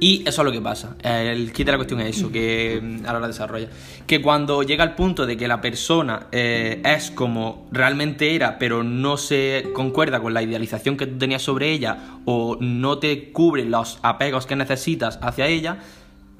Y 0.00 0.26
eso 0.26 0.40
es 0.40 0.46
lo 0.46 0.50
que 0.50 0.62
pasa. 0.62 0.96
El 1.02 1.52
kit 1.52 1.66
de 1.66 1.72
la 1.72 1.78
cuestión 1.78 2.00
es 2.00 2.16
eso, 2.16 2.32
que 2.32 2.80
mm, 2.82 3.06
ahora 3.06 3.20
la 3.20 3.26
desarrolla. 3.26 3.68
Que 4.06 4.22
cuando 4.22 4.62
llega 4.62 4.82
el 4.82 4.94
punto 4.94 5.26
de 5.26 5.36
que 5.36 5.46
la 5.46 5.60
persona 5.60 6.28
es 6.32 7.10
como 7.10 7.68
realmente 7.70 8.34
era, 8.34 8.58
pero 8.58 8.82
no 8.82 9.16
se 9.16 9.41
concuerda 9.72 10.20
con 10.20 10.34
la 10.34 10.42
idealización 10.42 10.96
que 10.96 11.06
tú 11.06 11.18
tenías 11.18 11.42
sobre 11.42 11.70
ella 11.70 11.98
o 12.24 12.56
no 12.60 12.98
te 12.98 13.30
cubre 13.32 13.64
los 13.64 13.98
apegos 14.02 14.46
que 14.46 14.56
necesitas 14.56 15.18
hacia 15.22 15.46
ella, 15.46 15.78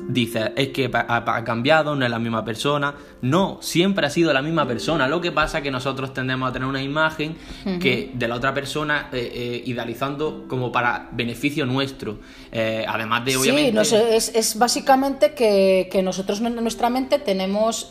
dices, 0.09 0.51
es 0.57 0.69
que 0.69 0.91
ha, 0.93 1.45
cambiado, 1.45 1.95
no 1.95 2.05
es 2.05 2.11
la 2.11 2.19
misma 2.19 2.45
persona. 2.45 2.95
No, 3.21 3.59
siempre 3.61 4.07
ha 4.07 4.11
sido 4.11 4.33
la 4.33 4.43
misma 4.43 4.67
persona. 4.67 5.07
Lo 5.07 5.21
que 5.21 5.33
pasa 5.33 5.59
es 5.59 5.65
que 5.65 5.71
nosotros 5.71 6.13
tendemos 6.13 6.51
a 6.51 6.53
tener 6.53 6.69
una 6.69 6.83
imagen 6.83 7.37
que 7.81 8.11
de 8.13 8.29
la 8.29 8.37
otra 8.37 8.53
persona 8.53 9.09
eh, 9.13 9.31
eh, 9.35 9.63
idealizando 9.67 10.47
como 10.49 10.73
para 10.73 11.09
beneficio 11.13 11.67
nuestro. 11.67 12.19
Eh, 12.51 12.85
además 12.87 13.25
de, 13.25 13.37
obviamente... 13.37 13.85
Sí, 13.85 13.97
es, 13.97 14.33
es, 14.35 14.59
básicamente 14.59 15.35
que, 15.35 15.89
que, 15.91 16.03
nosotros 16.03 16.41
en 16.41 16.55
nuestra 16.57 16.91
mente 16.91 17.19
tenemos, 17.19 17.87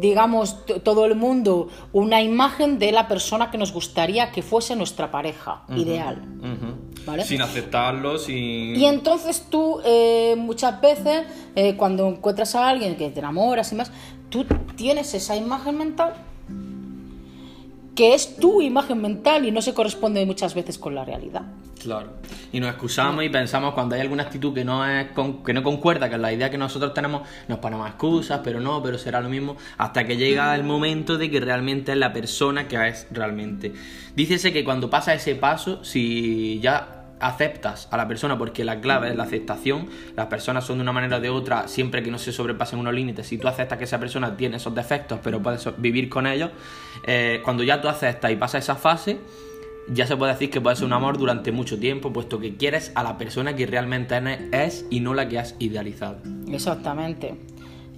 digamos, 0.00 0.64
todo 0.82 1.04
el 1.04 1.14
mundo 1.14 1.68
una 1.92 2.22
imagen 2.22 2.78
de 2.78 2.92
la 2.92 3.08
persona 3.08 3.50
que 3.50 3.58
nos 3.58 3.72
gustaría 3.72 4.32
que 4.32 4.42
fuese 4.42 4.76
nuestra 4.76 5.10
pareja 5.10 5.62
ideal. 5.76 6.22
Sin 7.24 7.42
aceptarlo, 7.42 8.18
sin... 8.18 8.76
Y 8.76 8.84
entonces 8.86 9.46
tú 9.48 9.80
eh, 9.84 10.34
muchas 10.36 10.80
veces, 10.80 11.24
eh, 11.54 11.76
cuando 11.76 12.08
encuentras 12.08 12.54
a 12.54 12.68
alguien 12.68 12.96
que 12.96 13.10
te 13.10 13.20
enamoras 13.20 13.70
y 13.72 13.76
más, 13.76 13.92
tú 14.28 14.44
tienes 14.76 15.14
esa 15.14 15.36
imagen 15.36 15.78
mental 15.78 16.14
que 17.96 18.14
es 18.14 18.36
tu 18.36 18.60
imagen 18.60 19.00
mental 19.00 19.46
y 19.46 19.50
no 19.50 19.62
se 19.62 19.74
corresponde 19.74 20.24
muchas 20.26 20.54
veces 20.54 20.78
con 20.78 20.94
la 20.94 21.04
realidad. 21.04 21.42
Claro. 21.82 22.12
Y 22.52 22.60
nos 22.60 22.70
excusamos 22.70 23.24
y 23.24 23.28
pensamos 23.28 23.72
cuando 23.74 23.94
hay 23.94 24.02
alguna 24.02 24.24
actitud 24.24 24.52
que 24.52 24.64
no 24.64 24.86
es 24.86 25.08
que 25.44 25.52
no 25.54 25.62
concuerda 25.62 26.10
con 26.10 26.20
la 26.20 26.32
idea 26.32 26.50
que 26.50 26.58
nosotros 26.58 26.92
tenemos, 26.94 27.22
nos 27.48 27.58
ponemos 27.58 27.88
excusas, 27.88 28.40
pero 28.44 28.60
no, 28.60 28.82
pero 28.82 28.98
será 28.98 29.20
lo 29.20 29.28
mismo, 29.28 29.56
hasta 29.78 30.06
que 30.06 30.16
llega 30.16 30.54
el 30.54 30.62
momento 30.62 31.16
de 31.16 31.30
que 31.30 31.40
realmente 31.40 31.92
es 31.92 31.98
la 31.98 32.12
persona 32.12 32.68
que 32.68 32.88
es 32.88 33.06
realmente. 33.10 33.72
Dícese 34.14 34.52
que 34.52 34.64
cuando 34.64 34.90
pasa 34.90 35.14
ese 35.14 35.34
paso, 35.34 35.84
si 35.84 36.60
ya 36.60 36.95
aceptas 37.20 37.88
a 37.90 37.96
la 37.96 38.06
persona 38.06 38.36
porque 38.38 38.64
la 38.64 38.80
clave 38.80 39.10
es 39.10 39.16
la 39.16 39.24
aceptación. 39.24 39.88
Las 40.16 40.26
personas 40.26 40.64
son 40.64 40.78
de 40.78 40.82
una 40.82 40.92
manera 40.92 41.16
o 41.16 41.20
de 41.20 41.30
otra 41.30 41.68
siempre 41.68 42.02
que 42.02 42.10
no 42.10 42.18
se 42.18 42.32
sobrepasen 42.32 42.78
unos 42.78 42.94
límites. 42.94 43.26
Si 43.26 43.38
tú 43.38 43.48
aceptas 43.48 43.78
que 43.78 43.84
esa 43.84 43.98
persona 43.98 44.36
tiene 44.36 44.56
esos 44.56 44.74
defectos, 44.74 45.20
pero 45.22 45.42
puedes 45.42 45.68
vivir 45.78 46.08
con 46.08 46.26
ellos, 46.26 46.50
eh, 47.06 47.40
cuando 47.44 47.62
ya 47.62 47.80
tú 47.80 47.88
aceptas 47.88 48.30
y 48.30 48.36
pasas 48.36 48.64
esa 48.64 48.76
fase, 48.76 49.18
ya 49.88 50.06
se 50.06 50.16
puede 50.16 50.32
decir 50.32 50.50
que 50.50 50.60
puede 50.60 50.76
ser 50.76 50.86
un 50.86 50.92
amor 50.92 51.18
durante 51.18 51.52
mucho 51.52 51.78
tiempo, 51.78 52.12
puesto 52.12 52.40
que 52.40 52.56
quieres 52.56 52.92
a 52.94 53.02
la 53.02 53.18
persona 53.18 53.54
que 53.54 53.66
realmente 53.66 54.16
es 54.52 54.84
y 54.90 55.00
no 55.00 55.14
la 55.14 55.28
que 55.28 55.38
has 55.38 55.54
idealizado. 55.58 56.18
Exactamente. 56.50 57.36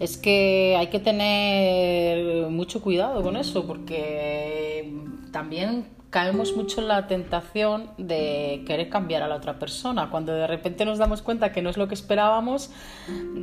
Es 0.01 0.17
que 0.17 0.77
hay 0.79 0.89
que 0.89 1.01
tener 1.01 2.49
mucho 2.51 2.81
cuidado 2.81 3.23
con 3.23 3.37
eso, 3.37 3.67
porque 3.67 4.93
también 5.33 5.87
caemos 6.11 6.57
mucho 6.57 6.81
en 6.81 6.89
la 6.89 7.07
tentación 7.07 7.91
de 7.99 8.63
querer 8.67 8.89
cambiar 8.89 9.23
a 9.23 9.29
la 9.29 9.37
otra 9.37 9.59
persona. 9.59 10.09
Cuando 10.11 10.33
de 10.33 10.47
repente 10.47 10.85
nos 10.85 10.99
damos 10.99 11.21
cuenta 11.21 11.53
que 11.53 11.61
no 11.61 11.69
es 11.69 11.77
lo 11.77 11.87
que 11.87 11.95
esperábamos, 11.95 12.71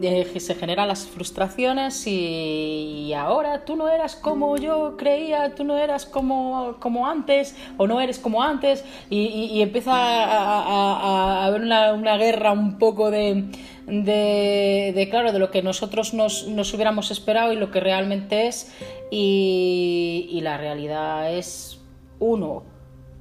eh, 0.01 0.39
se 0.39 0.55
generan 0.55 0.87
las 0.87 1.05
frustraciones 1.05 2.07
y, 2.07 3.13
ahora 3.15 3.65
tú 3.65 3.75
no 3.75 3.87
eras 3.87 4.15
como 4.15 4.57
yo 4.57 4.97
creía, 4.97 5.53
tú 5.55 5.63
no 5.63 5.77
eras 5.77 6.05
como, 6.05 6.77
como 6.79 7.07
antes 7.07 7.55
o 7.77 7.87
no 7.87 8.01
eres 8.01 8.19
como 8.19 8.41
antes 8.41 8.83
y, 9.09 9.61
empieza 9.61 9.91
a, 9.93 11.45
haber 11.45 11.61
una, 11.61 12.17
guerra 12.17 12.51
un 12.51 12.77
poco 12.79 13.11
de, 13.11 13.45
de, 13.87 15.07
claro, 15.09 15.31
de 15.31 15.39
lo 15.39 15.51
que 15.51 15.61
nosotros 15.61 16.13
nos, 16.13 16.43
hubiéramos 16.73 17.11
esperado 17.11 17.53
y 17.53 17.55
lo 17.55 17.71
que 17.71 17.79
realmente 17.79 18.47
es. 18.47 18.71
Y, 19.11 20.27
y 20.31 20.41
la 20.41 20.57
realidad 20.57 21.33
es 21.33 21.79
uno, 22.19 22.63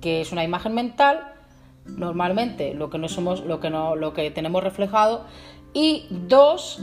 que 0.00 0.21
es 0.21 0.33
una 0.33 0.44
imagen 0.44 0.75
mental, 0.75 1.35
normalmente 1.87 2.75
lo 2.75 2.90
que 2.90 2.99
no 2.99 3.09
somos, 3.09 3.44
lo 3.44 3.61
que 3.61 3.71
no, 3.71 3.97
lo 3.97 4.14
que 4.14 4.30
tenemos 4.30 4.62
reflejado, 4.62 5.26
y 5.73 6.06
dos, 6.11 6.80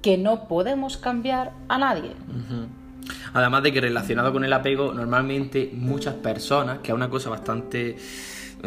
que 0.00 0.18
no 0.18 0.48
podemos 0.48 0.96
cambiar 0.96 1.52
a 1.68 1.78
nadie. 1.78 2.12
Además 3.34 3.62
de 3.62 3.72
que 3.72 3.80
relacionado 3.80 4.32
con 4.32 4.44
el 4.44 4.52
apego, 4.52 4.92
normalmente 4.92 5.70
muchas 5.74 6.14
personas, 6.14 6.78
que 6.78 6.92
es 6.92 6.94
una 6.94 7.10
cosa 7.10 7.30
bastante 7.30 7.96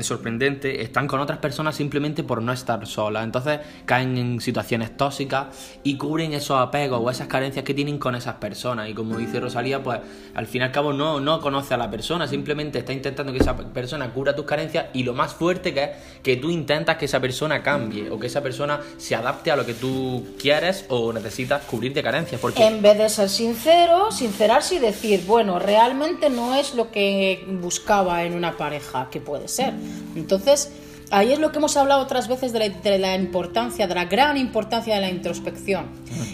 sorprendente, 0.04 0.82
están 0.82 1.08
con 1.08 1.20
otras 1.20 1.40
personas 1.40 1.76
simplemente 1.76 2.24
por 2.24 2.42
no 2.42 2.52
estar 2.52 2.86
solas. 2.86 3.24
Entonces 3.24 3.60
caen 3.86 4.18
en 4.18 4.42
situaciones 4.42 4.96
tóxicas 4.98 5.48
y 5.84 5.98
cubren 5.98 6.34
esos 6.34 6.60
apegos 6.60 7.00
o 7.02 7.10
esas 7.10 7.28
carencias 7.28 7.64
que 7.64 7.74
tienen 7.74 7.98
con 7.98 8.16
esas 8.16 8.36
personas. 8.36 8.90
Y 8.90 8.94
como 8.94 9.18
dice 9.18 9.40
Rosalía, 9.40 9.82
pues 9.82 10.00
al 10.34 10.48
fin 10.48 10.62
y 10.62 10.66
al 10.66 10.72
cabo 10.72 10.94
no, 10.94 11.20
no 11.20 11.40
conoce 11.40 11.74
a 11.74 11.78
la 11.78 11.90
persona, 11.90 12.28
simplemente 12.28 12.80
está 12.80 12.94
intentando 12.94 13.32
que 13.32 13.40
esa 13.40 13.56
persona 13.56 14.12
cubra 14.12 14.36
tus 14.36 14.46
carencias 14.46 14.88
y 14.94 15.04
lo 15.04 15.14
más 15.14 15.34
fuerte 15.34 15.74
que 15.74 15.84
es 15.84 15.90
que 16.22 16.36
tú 16.38 16.50
intentas 16.50 16.98
que 16.98 17.06
esa 17.06 17.20
persona 17.20 17.64
cambie 17.64 18.10
o 18.10 18.20
que 18.20 18.28
esa 18.28 18.42
persona 18.42 18.82
se 18.98 19.16
adapte 19.16 19.52
a 19.52 19.56
lo 19.56 19.66
que 19.66 19.74
tú 19.74 20.36
quieres 20.40 20.86
o 20.90 21.14
necesitas 21.14 21.64
cubrir 21.64 21.94
de 21.94 22.04
carencias. 22.04 22.42
Porque... 22.42 22.66
En 22.66 22.82
vez 22.82 22.98
de 22.98 23.10
ser 23.10 23.30
sincero, 23.30 24.12
sincerarse 24.12 24.76
y 24.76 24.80
decir, 24.80 25.24
bueno, 25.26 25.60
realmente 25.60 26.30
no 26.30 26.56
es 26.56 26.76
lo 26.76 26.92
que 26.92 27.46
buscaba 27.48 28.24
en 28.24 28.34
una 28.34 28.58
pareja, 28.58 29.08
que 29.10 29.22
puede 29.22 29.48
ser 29.48 29.74
entonces, 30.16 30.72
ahí 31.12 31.34
es 31.34 31.40
lo 31.40 31.52
que 31.52 31.58
hemos 31.58 31.78
hablado 31.78 32.02
otras 32.02 32.28
veces 32.28 32.54
de 32.54 32.98
la, 33.00 33.16
importancia, 33.16 33.88
de 33.88 33.96
la 33.96 34.06
gran 34.06 34.38
importancia 34.38 34.96
de 34.96 35.02
la 35.02 35.10
introspección 35.10 35.88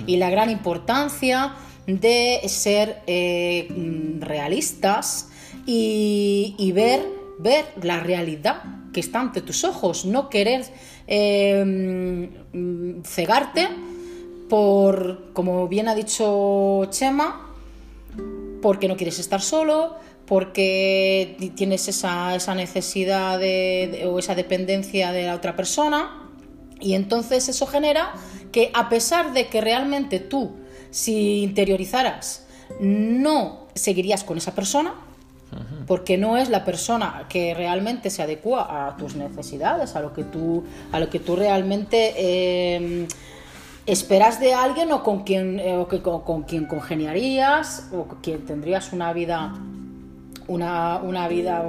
y 0.08 0.18
la 0.18 0.30
gran 0.30 0.50
importancia 0.50 1.56
de 1.88 2.42
ser 2.48 3.02
eh, 3.08 3.68
realistas 4.20 5.30
y, 5.66 6.72
ver, 6.74 7.06
ver 7.40 7.66
la 7.82 8.00
realidad 8.00 8.64
que 8.94 9.00
está 9.00 9.20
ante 9.20 9.42
tus 9.42 9.64
ojos, 9.64 10.06
no 10.06 10.30
querer 10.30 10.66
eh, 11.08 12.30
cegarte 13.04 13.70
por, 14.50 15.32
como 15.34 15.68
bien 15.68 15.88
ha 15.88 15.96
dicho 15.96 16.86
Chema, 16.90 17.52
porque 18.62 18.88
no 18.88 18.98
quieres 18.98 19.18
estar 19.20 19.42
solo, 19.42 19.96
porque 20.32 21.36
tienes 21.56 21.90
esa, 21.90 22.56
necesidad 22.56 23.38
o 24.06 24.18
esa 24.18 24.34
dependencia 24.34 25.12
de 25.12 25.26
la 25.26 25.36
otra 25.36 25.58
persona 25.58 26.30
y 26.80 26.94
entonces 26.94 27.50
eso 27.50 27.68
genera 27.68 28.14
que 28.54 28.72
a 28.74 28.88
pesar 28.88 29.34
de 29.34 29.48
que 29.48 29.60
realmente 29.60 30.22
tú, 30.22 30.52
si 30.90 31.44
interiorizaras, 31.44 32.48
no 32.80 33.68
seguirías 33.76 34.24
con 34.24 34.38
esa 34.38 34.56
persona, 34.56 34.94
porque 35.86 36.18
no 36.18 36.38
es 36.38 36.48
la 36.48 36.64
persona 36.64 37.26
que 37.28 37.54
realmente 37.54 38.10
se 38.10 38.22
adecua 38.22 38.88
a 38.88 38.96
tus 38.96 39.16
necesidades, 39.16 39.98
a 39.98 40.00
lo 40.00 40.14
que 40.14 40.24
tú, 40.24 40.64
a 40.94 41.02
lo 41.02 41.10
que 41.10 41.20
tú 41.20 41.36
realmente 41.36 42.76
em, 42.78 43.06
esperas 43.86 44.40
de 44.40 44.54
alguien 44.54 44.94
o 44.94 45.04
con 45.04 45.26
quien, 45.26 45.60
eh, 45.60 45.76
o 45.76 45.90
que, 45.90 46.02
con 46.02 46.44
quien 46.44 46.68
congeniarías 46.68 47.90
o 47.92 48.06
con 48.06 48.22
quien 48.22 48.46
tendrías 48.46 48.94
una 48.94 49.12
vida 49.12 49.54
una, 50.52 50.98
una 50.98 51.28
vida... 51.28 51.64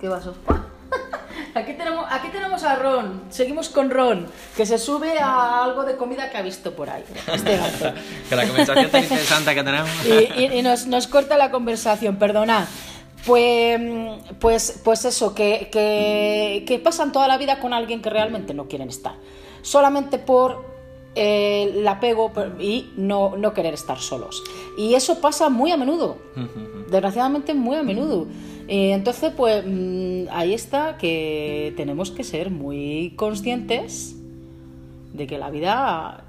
¿Qué 0.00 0.08
pasó? 0.08 0.34
Aquí 1.54 1.72
tenemos, 1.72 2.06
aquí 2.08 2.28
tenemos 2.28 2.62
a 2.62 2.76
Ron, 2.76 3.22
seguimos 3.30 3.68
con 3.68 3.90
Ron, 3.90 4.28
que 4.56 4.64
se 4.64 4.78
sube 4.78 5.18
a 5.18 5.64
algo 5.64 5.82
de 5.82 5.96
comida 5.96 6.30
que 6.30 6.36
ha 6.36 6.42
visto 6.42 6.76
por 6.76 6.88
ahí. 6.88 7.02
Este 7.32 7.58
que 8.28 8.36
la 8.36 8.46
conversación 8.46 8.90
tan 8.90 9.02
interesante 9.02 9.54
que 9.54 9.64
tenemos. 9.64 9.90
Y, 10.36 10.62
nos, 10.62 10.86
nos, 10.86 11.08
corta 11.08 11.36
la 11.36 11.50
conversación, 11.50 12.16
perdonad. 12.16 12.66
Pues, 13.26 13.80
pues, 14.38 14.80
pues 14.84 15.04
eso, 15.04 15.34
que, 15.34 15.68
que, 15.72 16.64
que 16.64 16.78
pasan 16.78 17.10
toda 17.10 17.26
la 17.26 17.38
vida 17.38 17.58
con 17.58 17.72
alguien 17.72 18.02
que 18.02 18.10
realmente 18.10 18.54
no 18.54 18.68
quieren 18.68 18.88
estar. 18.88 19.14
Solamente 19.62 20.18
por 20.18 20.77
el 21.14 21.86
apego 21.86 22.32
y 22.60 22.90
no, 22.96 23.36
no, 23.36 23.52
querer 23.54 23.74
estar 23.74 23.98
solos. 23.98 24.42
Y 24.76 24.94
eso 24.94 25.20
pasa 25.20 25.48
muy 25.48 25.70
a 25.72 25.76
menudo, 25.76 26.18
desgraciadamente 26.90 27.54
muy 27.54 27.76
a 27.76 27.82
menudo. 27.82 28.26
Entonces, 28.68 29.32
pues 29.36 29.64
mm, 29.66 30.24
ahí 30.30 30.52
está 30.52 30.98
que 30.98 31.72
tenemos 31.76 32.10
que 32.10 32.22
ser 32.22 32.50
muy 32.50 33.14
conscientes 33.16 34.14
de 35.12 35.26
que 35.26 35.38
la 35.38 35.50
vida 35.50 36.27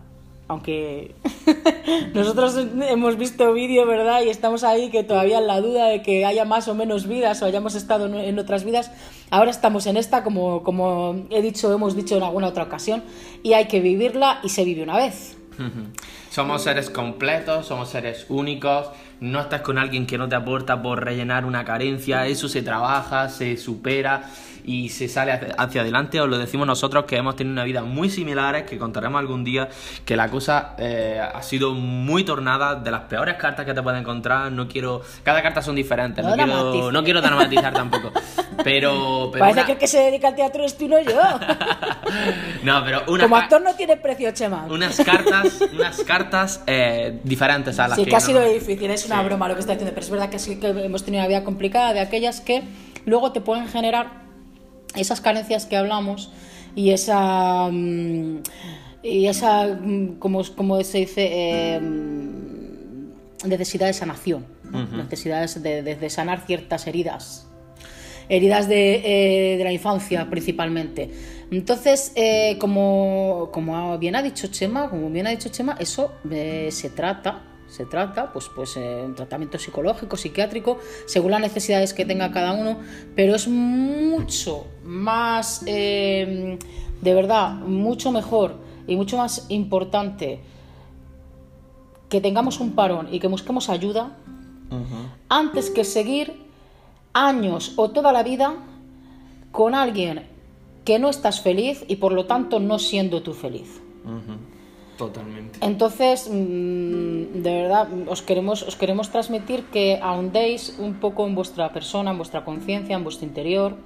aunque 0.50 1.14
nosotros 2.14 2.58
hemos 2.90 3.18
visto 3.18 3.54
vídeo, 3.54 3.86
¿verdad? 3.86 4.24
Y 4.24 4.30
estamos 4.30 4.64
ahí 4.64 4.90
que 4.90 5.04
todavía 5.04 5.38
en 5.38 5.48
la 5.48 5.62
duda 5.62 5.86
de 5.86 6.02
que 6.02 6.26
haya 6.26 6.44
más 6.44 6.68
o 6.68 6.74
menos 6.74 7.08
vidas 7.08 7.42
o 7.42 7.46
hayamos 7.46 7.76
estado 7.76 8.08
en 8.08 8.40
otras 8.40 8.66
vidas, 8.66 8.92
ahora 9.30 9.52
estamos 9.52 9.86
en 9.86 9.96
esta, 9.96 10.24
como, 10.24 10.64
como 10.64 11.28
he 11.30 11.44
dicho, 11.44 11.72
hemos 11.72 11.96
dicho 11.96 12.18
en 12.18 12.24
alguna 12.24 12.48
otra 12.48 12.64
ocasión, 12.64 13.04
y 13.44 13.54
hay 13.54 13.68
que 13.68 13.80
vivirla 13.80 14.40
y 14.44 14.50
se 14.50 14.66
vive 14.66 14.82
una 14.82 14.98
vez. 14.98 15.38
Somos 16.30 16.64
seres 16.64 16.90
completos, 16.92 17.66
somos 17.66 17.90
seres 17.90 18.28
únicos, 18.30 18.90
no 19.20 19.42
estás 19.42 19.62
con 19.62 19.80
alguien 19.80 20.06
que 20.06 20.18
no 20.18 20.30
te 20.30 20.36
aporta 20.36 20.80
por 20.82 21.04
rellenar 21.04 21.44
una 21.44 21.66
carencia, 21.66 22.28
eso 22.28 22.48
se 22.48 22.62
trabaja, 22.62 23.30
se 23.30 23.58
supera 23.58 24.30
y 24.64 24.90
se 24.90 25.08
sale 25.08 25.32
hacia 25.58 25.82
adelante. 25.82 26.22
Os 26.22 26.30
lo 26.30 26.38
decimos 26.38 26.68
nosotros 26.68 27.06
que 27.06 27.18
hemos 27.18 27.36
tenido 27.36 27.54
una 27.54 27.64
vida 27.64 27.82
muy 27.82 28.10
similares, 28.10 28.64
que 28.64 28.78
contaremos 28.78 29.20
algún 29.20 29.44
día 29.44 29.70
que 30.06 30.16
la 30.16 30.30
cosa 30.30 30.76
eh, 30.78 31.20
ha 31.20 31.42
sido 31.42 31.74
muy 31.74 32.24
tornada, 32.24 32.76
de 32.76 32.92
las 32.92 33.02
peores 33.02 33.36
cartas 33.38 33.66
que 33.66 33.74
te 33.74 33.82
puedes 33.82 34.00
encontrar. 34.00 34.52
No 34.52 34.68
quiero. 34.68 35.02
Cada 35.24 35.42
carta 35.42 35.64
son 35.64 35.76
diferentes, 35.76 36.24
no, 36.24 36.36
quiero, 36.36 36.92
no 36.92 37.04
quiero 37.04 37.22
dramatizar 37.22 37.74
tampoco. 37.74 38.12
Pero. 38.64 39.32
Parece 39.38 39.66
que 39.66 39.72
el 39.72 39.78
que 39.80 39.88
se 39.88 40.00
dedica 40.00 40.28
al 40.28 40.36
teatro 40.36 40.64
es 40.64 40.78
tú, 40.78 40.88
no 40.88 41.02
yo. 41.02 41.20
no, 42.64 42.84
pero 42.86 43.06
Como 43.06 43.36
actor 43.36 43.62
no 43.62 43.74
tiene 43.74 43.98
precio, 43.98 44.32
Chema. 44.32 44.68
Unas 44.70 44.98
cartas, 44.98 45.62
unas 45.74 46.04
cartas 46.04 46.19
eh, 46.68 47.20
diferentes 47.24 47.80
a 47.80 47.88
las 47.88 47.98
sí, 47.98 48.06
que. 48.06 48.16
ha 48.16 48.20
sido 48.20 48.42
difícil, 48.42 48.90
es 48.92 49.06
una 49.06 49.22
broma 49.22 49.48
lo 49.48 49.56
que 49.56 49.62
está 49.62 49.74
diciendo, 49.74 49.94
pero 49.94 50.06
es 50.06 50.12
verdad 50.12 50.30
que 50.30 50.40
sí 50.40 50.58
que 50.58 50.68
hemos 50.68 51.04
tenido 51.04 51.22
una 51.22 51.28
vida 51.28 51.44
complicada 51.44 51.94
de 51.94 52.00
aquellas 52.00 52.42
que 52.42 52.64
luego 53.06 53.32
te 53.32 53.42
pueden 53.42 53.68
generar 53.68 54.24
esas 54.96 55.22
carencias 55.22 55.66
que 55.66 55.78
hablamos 55.78 56.32
y 56.76 56.92
esa 56.92 57.70
mm, 57.72 58.42
y 59.04 59.28
esa 59.28 59.68
mm, 59.68 60.20
como, 60.20 60.44
como 60.56 60.84
se 60.84 61.00
dice 61.00 61.76
em, 61.76 63.10
necesidad 63.46 63.88
de 63.88 63.94
sanación 63.94 64.46
necesidades 64.92 65.64
de, 65.64 66.10
sanar 66.10 66.46
ciertas 66.46 66.86
heridas 66.86 67.48
heridas 68.28 68.68
de, 68.68 69.56
eh, 69.56 69.64
la 69.64 69.72
infancia 69.72 70.30
principalmente 70.30 71.10
entonces 71.52 72.12
eh, 72.16 72.58
como, 72.60 73.50
como 73.52 73.98
bien 73.98 74.16
ha 74.16 74.22
dicho 74.22 74.48
Chema 74.48 74.90
como 74.90 75.10
bien 75.10 75.28
ha 75.28 75.32
dicho 75.32 75.50
Chema 75.50 75.76
eso 75.80 76.14
eh, 76.30 76.70
se 76.72 76.90
trata 76.90 77.44
se 77.70 77.86
trata, 77.86 78.34
pues, 78.34 78.50
pues 78.54 78.76
eh, 78.78 79.04
un 79.06 79.16
tratamiento 79.16 79.60
psicológico, 79.60 80.18
psiquiátrico, 80.18 80.80
según 81.06 81.32
las 81.32 81.42
necesidades 81.42 81.94
que 81.94 82.04
tenga 82.04 82.32
cada 82.32 82.54
uno, 82.54 82.80
pero 83.16 83.36
es 83.36 83.48
mucho 83.48 84.66
más, 84.84 85.64
eh, 85.68 86.58
de 87.02 87.14
verdad, 87.14 87.54
mucho 87.54 88.12
mejor 88.12 88.56
y 88.88 88.96
mucho 88.96 89.18
más 89.18 89.46
importante 89.50 90.40
que 92.10 92.22
tengamos 92.22 92.60
un 92.60 92.72
parón 92.74 93.08
y 93.12 93.20
que 93.20 93.28
busquemos 93.28 93.70
ayuda 93.70 94.18
antes 95.30 95.70
que 95.70 95.84
seguir 95.84 96.44
años 97.14 97.74
o 97.76 97.92
toda 97.92 98.12
la 98.12 98.24
vida 98.24 98.56
con 99.52 99.76
alguien 99.76 100.28
que 100.86 101.00
no 101.00 101.10
estás 101.10 101.42
feliz 101.42 101.84
y 101.88 101.98
por 101.98 102.12
lo 102.14 102.26
tanto 102.26 102.60
no 102.60 102.80
siendo 102.80 103.22
tú 103.22 103.34
feliz. 103.34 103.82
Totalmente. 104.98 105.60
Entonces, 105.62 106.30
mm, 106.30 107.42
de 107.42 107.52
verdad, 107.62 107.88
os 108.08 108.22
queremos, 108.22 108.64
os 108.64 108.76
queremos 108.76 109.10
transmitir 109.10 109.64
que 109.72 110.00
ahondéis 110.02 110.76
un 110.78 110.96
poco 110.96 111.26
en 111.26 111.36
vuestra 111.36 111.72
persona, 111.72 112.12
en 112.12 112.18
vuestra 112.18 112.44
conciencia, 112.44 112.98
en 112.98 113.04
vuestro 113.04 113.26
interior, 113.26 113.78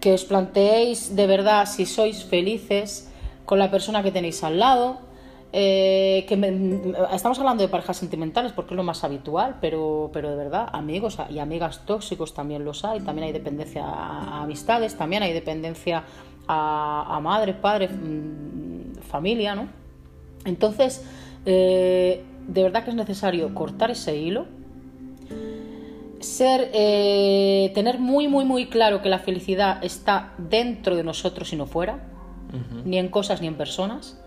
que 0.00 0.12
os 0.12 0.24
planteéis 0.24 1.14
de 1.14 1.26
verdad 1.26 1.66
si 1.66 1.86
sois 1.86 2.24
felices 2.24 3.10
con 3.44 3.58
la 3.58 3.70
persona 3.70 4.02
que 4.02 4.10
tenéis 4.10 4.42
al 4.42 4.58
lado 4.58 4.98
eh, 5.52 6.24
que 6.28 6.36
me- 6.36 6.92
estamos 7.14 7.38
hablando 7.38 7.62
de 7.62 7.68
parejas 7.68 7.96
sentimentales 7.96 8.52
porque 8.52 8.74
es 8.74 8.76
lo 8.76 8.82
más 8.82 9.04
habitual, 9.04 9.56
pero, 9.60 10.10
pero 10.12 10.30
de 10.30 10.36
verdad, 10.36 10.68
amigos 10.72 11.18
y 11.30 11.38
amigas 11.38 11.84
tóxicos 11.86 12.34
también 12.34 12.64
los 12.64 12.84
hay, 12.84 13.00
también 13.00 13.26
hay 13.28 13.32
dependencia 13.32 13.84
a, 13.84 14.38
a 14.38 14.42
amistades, 14.42 14.96
también 14.96 15.22
hay 15.22 15.32
dependencia 15.32 16.04
a, 16.48 17.16
a 17.16 17.20
madre, 17.20 17.54
padre, 17.54 17.88
mm, 17.88 18.96
familia, 19.08 19.54
¿no? 19.54 19.68
Entonces, 20.44 21.04
eh, 21.46 22.22
de 22.48 22.62
verdad 22.62 22.84
que 22.84 22.90
es 22.90 22.96
necesario 22.96 23.54
cortar 23.54 23.90
ese 23.90 24.16
hilo, 24.16 24.46
ser, 26.20 26.70
eh, 26.72 27.70
tener 27.74 27.98
muy, 27.98 28.26
muy, 28.28 28.44
muy 28.44 28.66
claro 28.66 29.02
que 29.02 29.08
la 29.08 29.18
felicidad 29.20 29.82
está 29.84 30.32
dentro 30.38 30.96
de 30.96 31.04
nosotros 31.04 31.52
y 31.52 31.56
no 31.56 31.66
fuera, 31.66 32.00
ni 32.84 32.98
en 32.98 33.08
cosas 33.08 33.40
ni 33.40 33.48
en 33.48 33.54
personas, 33.56 34.18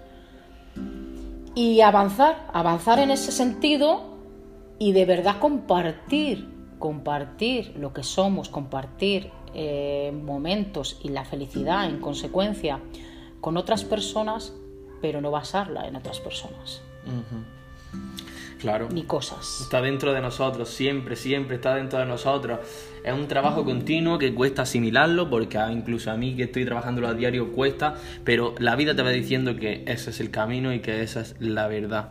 y 1.56 1.82
avanzar, 1.82 2.50
avanzar 2.54 3.00
en 3.00 3.12
ese 3.12 3.32
sentido 3.32 4.18
y 4.78 4.94
de 4.94 5.06
verdad 5.06 5.40
compartir, 5.40 6.48
compartir 6.80 7.74
lo 7.78 7.94
que 7.94 8.04
somos, 8.04 8.50
compartir 8.50 9.32
eh, 9.54 10.12
momentos 10.24 11.00
y 11.04 11.10
la 11.10 11.26
felicidad 11.26 11.86
en 11.86 12.00
consecuencia 12.00 12.80
con 13.42 13.58
otras 13.58 13.84
personas, 13.84 14.54
pero 15.02 15.22
no 15.22 15.32
basarla 15.32 15.88
en 15.88 15.96
otras 15.96 16.20
personas, 16.20 16.82
Claro. 18.60 18.90
ni 18.92 19.04
cosas. 19.04 19.62
Está 19.62 19.82
dentro 19.82 20.14
de 20.14 20.22
nosotros, 20.22 20.70
siempre, 20.70 21.16
siempre 21.16 21.56
está 21.56 21.76
dentro 21.76 22.00
de 22.00 22.06
nosotros. 22.06 22.60
Es 23.04 23.14
un 23.14 23.28
trabajo 23.28 23.64
continuo 23.64 24.18
que 24.18 24.34
cuesta 24.34 24.64
asimilarlo, 24.64 25.30
porque 25.30 25.58
incluso 25.72 26.12
a 26.12 26.18
mí 26.18 26.36
que 26.36 26.44
estoy 26.44 26.66
trabajándolo 26.66 27.08
a 27.08 27.14
diario 27.14 27.54
cuesta, 27.54 27.96
pero 28.26 28.56
la 28.60 28.76
vida 28.76 28.96
te 28.96 29.02
va 29.02 29.12
diciendo 29.12 29.56
que 29.56 29.84
ese 29.88 30.10
es 30.10 30.20
el 30.20 30.30
camino 30.30 30.74
y 30.74 30.80
que 30.80 31.02
esa 31.02 31.22
es 31.22 31.36
la 31.40 31.68
verdad. 31.68 32.10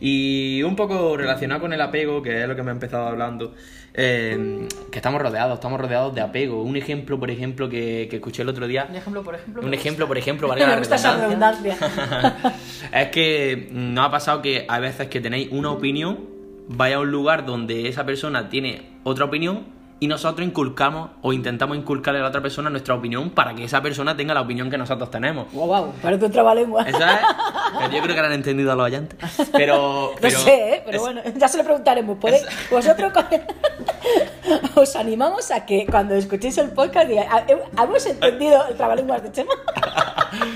Y 0.00 0.62
un 0.64 0.74
poco 0.74 1.16
relacionado 1.16 1.60
con 1.60 1.72
el 1.72 1.80
apego, 1.80 2.22
que 2.22 2.42
es 2.42 2.48
lo 2.48 2.56
que 2.56 2.62
me 2.62 2.70
he 2.70 2.74
empezado 2.74 3.06
hablando, 3.06 3.54
eh, 3.96 4.68
que 4.90 4.98
estamos 4.98 5.22
rodeados, 5.22 5.54
estamos 5.54 5.80
rodeados 5.80 6.14
de 6.14 6.20
apego. 6.20 6.62
Un 6.62 6.76
ejemplo, 6.76 7.18
por 7.18 7.30
ejemplo, 7.30 7.68
que, 7.68 8.08
que 8.10 8.16
escuché 8.16 8.42
el 8.42 8.48
otro 8.48 8.66
día. 8.66 8.86
Un 8.90 8.96
ejemplo, 8.96 9.22
por 9.22 9.34
ejemplo. 9.36 9.62
Un 9.62 9.72
ejemplo, 9.72 10.04
gusta. 10.04 10.08
por 10.08 10.18
ejemplo, 10.18 10.48
valga 10.48 10.66
la 10.80 11.26
redundancia. 11.26 11.76
es 12.92 13.08
que 13.08 13.68
no 13.70 14.02
ha 14.02 14.10
pasado 14.10 14.42
que 14.42 14.66
a 14.68 14.80
veces 14.80 15.08
que 15.08 15.20
tenéis 15.20 15.48
una 15.52 15.70
opinión, 15.70 16.28
vaya 16.66 16.96
a 16.96 17.00
un 17.00 17.10
lugar 17.12 17.46
donde 17.46 17.88
esa 17.88 18.04
persona 18.04 18.48
tiene 18.48 18.98
otra 19.04 19.26
opinión 19.26 19.64
y 20.04 20.06
nosotros 20.06 20.46
inculcamos 20.46 21.12
o 21.22 21.32
intentamos 21.32 21.78
inculcarle 21.78 22.20
a 22.20 22.24
la 22.24 22.28
otra 22.28 22.42
persona 22.42 22.68
nuestra 22.68 22.94
opinión 22.94 23.30
para 23.30 23.54
que 23.54 23.64
esa 23.64 23.80
persona 23.80 24.14
tenga 24.14 24.34
la 24.34 24.42
opinión 24.42 24.68
que 24.68 24.76
nosotros 24.76 25.10
tenemos. 25.10 25.50
Wow, 25.54 25.66
wow, 25.66 25.92
parece 26.02 26.26
un 26.26 26.30
trabalengua. 26.30 26.82
Eso 26.82 26.98
es. 26.98 27.04
Pero 27.78 27.90
yo 27.90 28.02
creo 28.02 28.14
que 28.14 28.20
lo 28.20 28.26
han 28.26 28.32
entendido 28.34 28.70
a 28.72 28.74
los 28.74 28.84
oyentes. 28.84 29.18
Pero. 29.52 30.10
No 30.22 30.30
sé, 30.30 30.74
¿eh? 30.74 30.82
pero 30.84 30.96
es- 30.98 31.02
bueno, 31.02 31.20
ya 31.36 31.48
se 31.48 31.56
lo 31.56 31.64
preguntaremos. 31.64 32.18
¿Podéis- 32.18 32.46
es- 32.46 32.70
Vosotros 32.70 33.12
con- 33.14 33.24
os 34.82 34.96
animamos 34.96 35.50
a 35.50 35.64
que 35.64 35.86
cuando 35.90 36.14
escuchéis 36.14 36.58
el 36.58 36.70
podcast 36.72 37.08
digáis, 37.08 37.28
"¿Ha- 37.30 37.82
¿hemos 37.82 38.04
entendido 38.04 38.66
el 38.68 38.76
trabalenguas 38.76 39.22
de 39.22 39.32
Chema? 39.32 39.52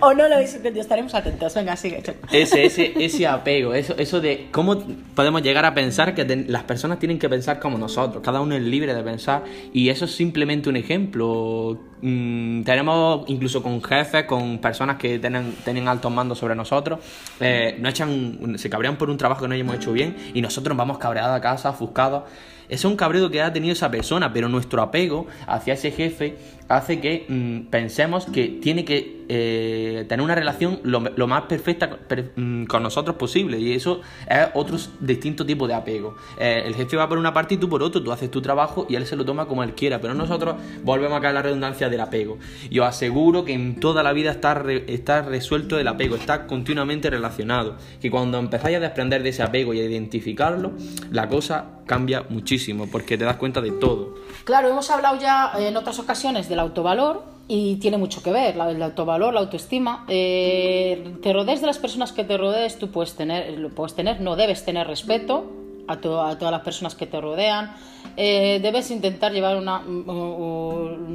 ¿O 0.00 0.14
no 0.14 0.28
lo 0.28 0.38
entendido? 0.38 0.80
Estaremos 0.80 1.14
atentos. 1.14 1.54
Venga, 1.54 1.76
sigue. 1.76 2.02
Ese, 2.30 2.64
ese, 2.64 2.92
ese 2.96 3.26
apego, 3.26 3.74
eso, 3.74 3.94
eso 3.98 4.20
de 4.20 4.48
cómo 4.50 4.82
podemos 5.14 5.42
llegar 5.42 5.64
a 5.64 5.74
pensar 5.74 6.14
que 6.14 6.24
las 6.48 6.64
personas 6.64 6.98
tienen 6.98 7.18
que 7.18 7.28
pensar 7.28 7.58
como 7.58 7.78
nosotros, 7.78 8.22
cada 8.22 8.40
uno 8.40 8.54
es 8.54 8.62
libre 8.62 8.94
de 8.94 9.02
pensar 9.02 9.44
y 9.72 9.88
eso 9.88 10.04
es 10.04 10.14
simplemente 10.14 10.68
un 10.68 10.76
ejemplo. 10.76 11.78
Mm, 12.00 12.62
tenemos 12.62 13.24
incluso 13.28 13.62
con 13.62 13.82
jefes, 13.82 14.24
con 14.24 14.58
personas 14.58 14.96
que 14.98 15.18
tienen, 15.18 15.56
tienen 15.64 15.88
altos 15.88 16.12
mandos 16.12 16.38
sobre 16.38 16.54
nosotros, 16.54 17.00
eh, 17.40 17.76
nos 17.80 17.90
echan, 17.90 18.56
se 18.56 18.70
cabrean 18.70 18.96
por 18.96 19.10
un 19.10 19.16
trabajo 19.16 19.42
que 19.42 19.48
no 19.48 19.54
hayamos 19.54 19.76
hecho 19.76 19.92
bien 19.92 20.16
y 20.32 20.40
nosotros 20.40 20.76
vamos 20.76 20.98
cabreados 20.98 21.36
a 21.36 21.40
casa, 21.40 21.70
ofuscados. 21.70 22.24
Ese 22.68 22.74
es 22.74 22.84
un 22.84 22.96
cabreo 22.96 23.30
que 23.30 23.40
ha 23.40 23.50
tenido 23.50 23.72
esa 23.72 23.90
persona, 23.90 24.30
pero 24.32 24.48
nuestro 24.48 24.82
apego 24.82 25.26
hacia 25.46 25.72
ese 25.72 25.90
jefe 25.90 26.36
hace 26.68 27.00
que 27.00 27.24
mm, 27.28 27.70
pensemos 27.70 28.26
que 28.26 28.48
tiene 28.60 28.84
que 28.84 29.18
eh, 29.30 30.06
tener 30.08 30.24
una 30.24 30.34
relación 30.34 30.80
lo, 30.84 31.00
más 31.26 31.42
perfecta 31.42 31.90
per- 31.90 32.32
mm, 32.36 32.64
con 32.64 32.82
nosotros 32.82 33.16
posible. 33.16 33.58
Y 33.58 33.72
eso 33.72 34.00
es 34.28 34.48
otro 34.54 34.76
distinto 35.00 35.44
tipo 35.44 35.66
de 35.66 35.74
apego. 35.74 36.16
Eh, 36.38 36.62
el 36.64 36.74
jefe 36.74 36.96
va 36.96 37.08
por 37.08 37.18
una 37.18 37.32
parte 37.34 37.54
y 37.54 37.56
tú 37.58 37.68
por 37.68 37.82
otro, 37.82 38.02
tú 38.02 38.10
haces 38.12 38.30
tu 38.30 38.40
trabajo 38.40 38.86
y 38.88 38.94
él 38.96 39.06
se 39.06 39.16
lo 39.16 39.24
toma 39.24 39.46
como 39.46 39.62
él 39.62 39.74
quiera. 39.74 40.00
Pero 40.00 40.14
nosotros 40.14 40.56
volvemos 40.82 41.22
a 41.22 41.28
en 41.28 41.34
la 41.34 41.42
redundancia 41.42 41.88
del 41.88 42.00
apego. 42.00 42.38
Y 42.70 42.78
os 42.78 42.86
aseguro 42.86 43.44
que 43.44 43.52
en 43.52 43.80
toda 43.80 44.02
la 44.02 44.12
vida 44.12 44.30
está, 44.30 44.62
está 44.86 45.22
resuelto 45.22 45.78
el 45.78 45.88
apego, 45.88 46.16
está 46.16 46.46
continuamente 46.46 47.10
relacionado. 47.10 47.76
Que 48.00 48.10
cuando 48.10 48.38
empezáis 48.38 48.76
a 48.76 48.80
desprender 48.80 49.22
de 49.22 49.30
ese 49.30 49.42
apego 49.42 49.74
y 49.74 49.80
a 49.80 49.84
identificarlo, 49.84 50.72
la 51.10 51.28
cosa 51.28 51.66
cambia 51.86 52.24
muchísimo 52.28 52.86
porque 52.90 53.16
te 53.18 53.24
das 53.24 53.36
cuenta 53.36 53.60
de 53.60 53.72
todo. 53.72 54.14
Claro, 54.44 54.68
hemos 54.68 54.90
hablado 54.90 55.18
ya 55.18 55.52
en 55.58 55.76
otras 55.76 55.98
ocasiones 55.98 56.48
del 56.58 56.66
autovalor 56.66 57.22
y 57.46 57.76
tiene 57.76 57.96
mucho 57.96 58.22
que 58.22 58.30
ver, 58.32 58.56
el 58.56 58.82
autovalor, 58.82 59.32
la 59.32 59.40
autoestima. 59.40 60.04
Eh, 60.08 61.14
te 61.22 61.32
rodees 61.32 61.60
de 61.60 61.66
las 61.68 61.78
personas 61.78 62.12
que 62.12 62.24
te 62.24 62.36
rodees, 62.36 62.78
tú 62.78 62.90
puedes 62.90 63.14
tener, 63.14 63.58
lo 63.58 63.70
puedes 63.70 63.94
tener, 63.94 64.20
no 64.20 64.36
debes 64.36 64.64
tener 64.64 64.86
respeto 64.86 65.44
a, 65.86 65.96
to- 65.96 66.20
a 66.20 66.36
todas 66.36 66.52
las 66.52 66.60
personas 66.62 66.94
que 66.94 67.06
te 67.06 67.18
rodean. 67.20 67.74
Eh, 68.16 68.58
debes 68.60 68.90
intentar 68.90 69.32
llevar 69.32 69.56
una, 69.56 69.78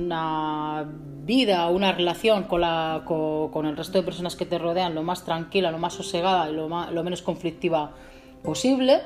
una 0.03 0.86
vida, 1.25 1.69
una 1.69 1.91
relación 1.91 2.43
con, 2.43 2.62
la, 2.62 3.01
con, 3.06 3.49
con 3.51 3.65
el 3.67 3.77
resto 3.77 3.97
de 3.99 4.03
personas 4.03 4.36
que 4.36 4.45
te 4.45 4.58
rodean 4.58 4.95
lo 4.95 5.03
más 5.03 5.23
tranquila, 5.25 5.69
lo 5.71 5.77
más 5.77 5.93
sosegada 5.93 6.49
y 6.49 6.53
lo, 6.53 6.67
más- 6.69 6.91
lo 6.91 7.03
menos 7.03 7.21
conflictiva 7.21 7.91
posible. 8.43 9.01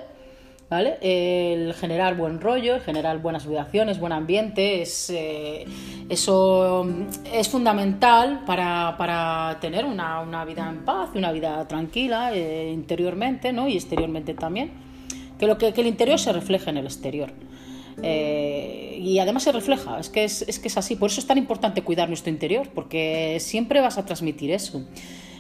El 0.70 1.74
generar 1.76 2.18
buen 2.18 2.42
rollo, 2.42 2.76
el 2.76 2.82
generar 2.82 3.22
buenas 3.22 3.48
vibraciones, 3.48 4.00
buen 4.00 4.12
ambiente, 4.12 4.82
es, 4.82 5.10
eh, 5.10 5.66
eso 6.10 6.86
mm, 6.86 7.26
es 7.34 7.48
fundamental 7.48 8.44
para, 8.46 8.96
para 8.98 9.58
tener 9.62 9.86
una, 9.86 10.20
una 10.20 10.44
vida 10.44 10.68
en 10.70 10.84
paz, 10.84 11.12
una 11.16 11.32
vida 11.32 11.66
tranquila 11.70 12.34
eh, 12.34 12.70
interiormente 12.74 13.54
¿no? 13.54 13.70
y 13.70 13.76
exteriormente 13.76 14.34
también. 14.34 14.72
Que, 15.40 15.48
lo 15.48 15.58
que, 15.58 15.72
que 15.72 15.82
el 15.82 15.88
interior 15.88 16.20
se 16.20 16.34
refleje 16.34 16.70
en 16.70 16.78
el 16.78 16.86
exterior. 16.86 17.32
Eh, 18.04 19.00
y 19.02 19.20
además 19.20 19.44
se 19.44 19.52
refleja, 19.52 20.00
es 20.00 20.10
que 20.10 20.24
es, 20.24 20.42
es 20.42 20.60
que 20.60 20.68
es 20.68 20.78
así. 20.78 20.96
Por 20.96 21.10
eso 21.10 21.20
es 21.20 21.28
tan 21.28 21.38
importante 21.38 21.82
cuidar 21.82 22.10
nuestro 22.10 22.32
interior, 22.32 22.68
porque 22.74 23.38
siempre 23.40 23.82
vas 23.82 23.98
a 23.98 24.06
transmitir 24.06 24.52
eso. 24.52 24.86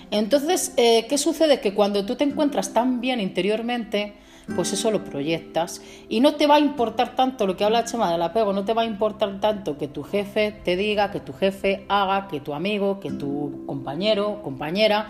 Entonces, 0.09 0.73
eh, 0.77 1.05
¿qué 1.09 1.17
sucede? 1.17 1.59
Que 1.59 1.73
cuando 1.73 2.05
tú 2.05 2.15
te 2.15 2.23
encuentras 2.23 2.73
tan 2.73 3.01
bien 3.01 3.19
interiormente, 3.19 4.13
pues 4.55 4.73
eso 4.73 4.91
lo 4.91 5.03
proyectas 5.03 5.81
y 6.09 6.19
no 6.19 6.35
te 6.35 6.47
va 6.47 6.55
a 6.55 6.59
importar 6.59 7.15
tanto 7.15 7.45
lo 7.45 7.57
que 7.57 7.63
habla 7.63 7.85
Chema 7.85 8.11
del 8.11 8.21
apego, 8.21 8.53
no 8.53 8.63
te 8.65 8.73
va 8.73 8.83
a 8.83 8.85
importar 8.85 9.39
tanto 9.39 9.77
que 9.77 9.87
tu 9.87 10.03
jefe 10.03 10.51
te 10.63 10.75
diga, 10.75 11.11
que 11.11 11.19
tu 11.19 11.33
jefe 11.33 11.85
haga, 11.89 12.27
que 12.27 12.39
tu 12.39 12.53
amigo, 12.53 12.99
que 12.99 13.11
tu 13.11 13.63
compañero, 13.65 14.41
compañera, 14.43 15.09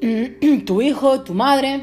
tu 0.66 0.82
hijo, 0.82 1.20
tu 1.20 1.34
madre, 1.34 1.82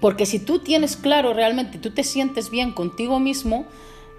porque 0.00 0.26
si 0.26 0.38
tú 0.38 0.60
tienes 0.60 0.96
claro 0.96 1.32
realmente, 1.32 1.78
tú 1.78 1.90
te 1.90 2.04
sientes 2.04 2.50
bien 2.50 2.72
contigo 2.72 3.18
mismo 3.20 3.66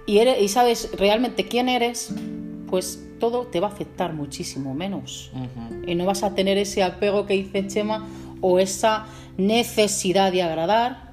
y, 0.06 0.19
eres, 0.19 0.41
y 0.41 0.48
sabes 0.48 0.89
realmente 0.98 1.48
quién 1.48 1.69
eres, 1.69 2.13
pues 2.69 3.04
todo 3.19 3.48
te 3.48 3.60
va 3.60 3.67
a 3.67 3.72
afectar 3.72 4.13
muchísimo 4.13 4.74
menos. 4.74 5.32
Y 5.86 5.95
no 5.95 6.06
vas 6.06 6.24
a 6.24 6.36
tener 6.36 6.58
ese 6.58 6.84
apego 6.84 7.26
que 7.26 7.34
dice 7.36 7.67
Chema 7.67 8.08
o 8.41 8.60
esa 8.60 9.06
necesidad 9.38 10.32
de 10.32 10.43
agradar. 10.43 11.09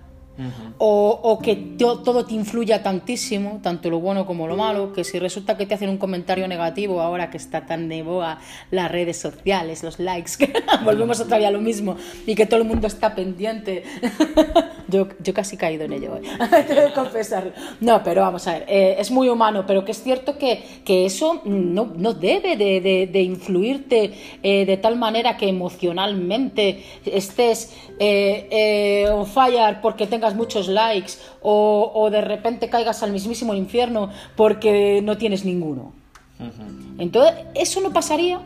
O, 0.79 1.19
o 1.23 1.39
que 1.39 1.57
to- 1.57 2.01
todo 2.01 2.27
te 2.27 2.35
influya 2.35 2.83
tantísimo, 2.83 3.61
tanto 3.63 3.89
lo 3.89 4.01
bueno 4.01 4.27
como 4.27 4.47
lo 4.47 4.57
malo, 4.57 4.93
que 4.93 5.03
si 5.05 5.19
resulta 5.19 5.57
que 5.57 5.65
te 5.67 5.75
hacen 5.75 5.89
un 5.89 5.97
comentario 5.99 6.47
negativo 6.47 7.01
ahora 7.01 7.31
que 7.31 7.39
está 7.39 7.65
tan 7.67 7.89
de 7.89 8.03
boga 8.03 8.39
las 8.71 8.91
redes 8.91 9.17
sociales, 9.19 9.83
los 9.83 9.99
likes, 9.99 10.33
que 10.39 10.53
volvemos 10.85 11.21
otra 11.21 11.39
vez 11.39 11.47
a 11.47 11.51
lo 11.51 11.61
mismo, 11.61 11.97
y 12.27 12.35
que 12.35 12.45
todo 12.47 12.61
el 12.61 12.67
mundo 12.67 12.87
está 12.87 13.15
pendiente. 13.15 13.83
yo, 14.89 15.09
yo 15.23 15.33
casi 15.35 15.57
he 15.57 15.59
caído 15.59 15.85
en 15.85 15.93
ello, 15.95 16.17
¿eh? 16.17 16.23
tengo 16.69 16.83
que 16.89 16.93
confesarlo. 16.93 17.53
No, 17.81 18.03
pero 18.03 18.21
vamos 18.23 18.47
a 18.47 18.53
ver, 18.53 18.65
eh, 18.69 18.97
es 18.99 19.11
muy 19.11 19.29
humano, 19.29 19.65
pero 19.67 19.85
que 19.85 19.93
es 19.93 20.03
cierto 20.03 20.37
que, 20.39 20.63
que 20.85 21.07
eso 21.07 21.41
no, 21.45 21.93
no 21.97 22.13
debe 22.13 22.57
de, 22.57 22.81
de- 22.81 23.07
de 23.11 23.23
influirte 23.23 24.13
eh, 24.43 24.67
de 24.67 24.77
tal 24.77 24.97
manera 24.97 25.37
que 25.37 25.49
emocionalmente 25.49 26.83
estés 27.05 27.75
eh, 27.99 28.49
eh, 28.51 29.09
on 29.11 29.27
fire 29.27 29.79
porque 29.81 30.07
tengas 30.07 30.26
muchos 30.35 30.69
likes 30.69 31.15
o, 31.43 31.93
o 31.95 32.11
de 32.11 32.21
repente 32.21 32.69
caigas 32.69 33.03
al 33.03 33.13
mismísimo 33.13 33.55
infierno 33.55 34.11
porque 34.37 35.01
no 35.03 35.17
tienes 35.17 35.45
ninguno. 35.45 35.93
Entonces, 36.99 37.35
eso 37.55 37.81
no 37.81 37.93
pasaría 37.93 38.41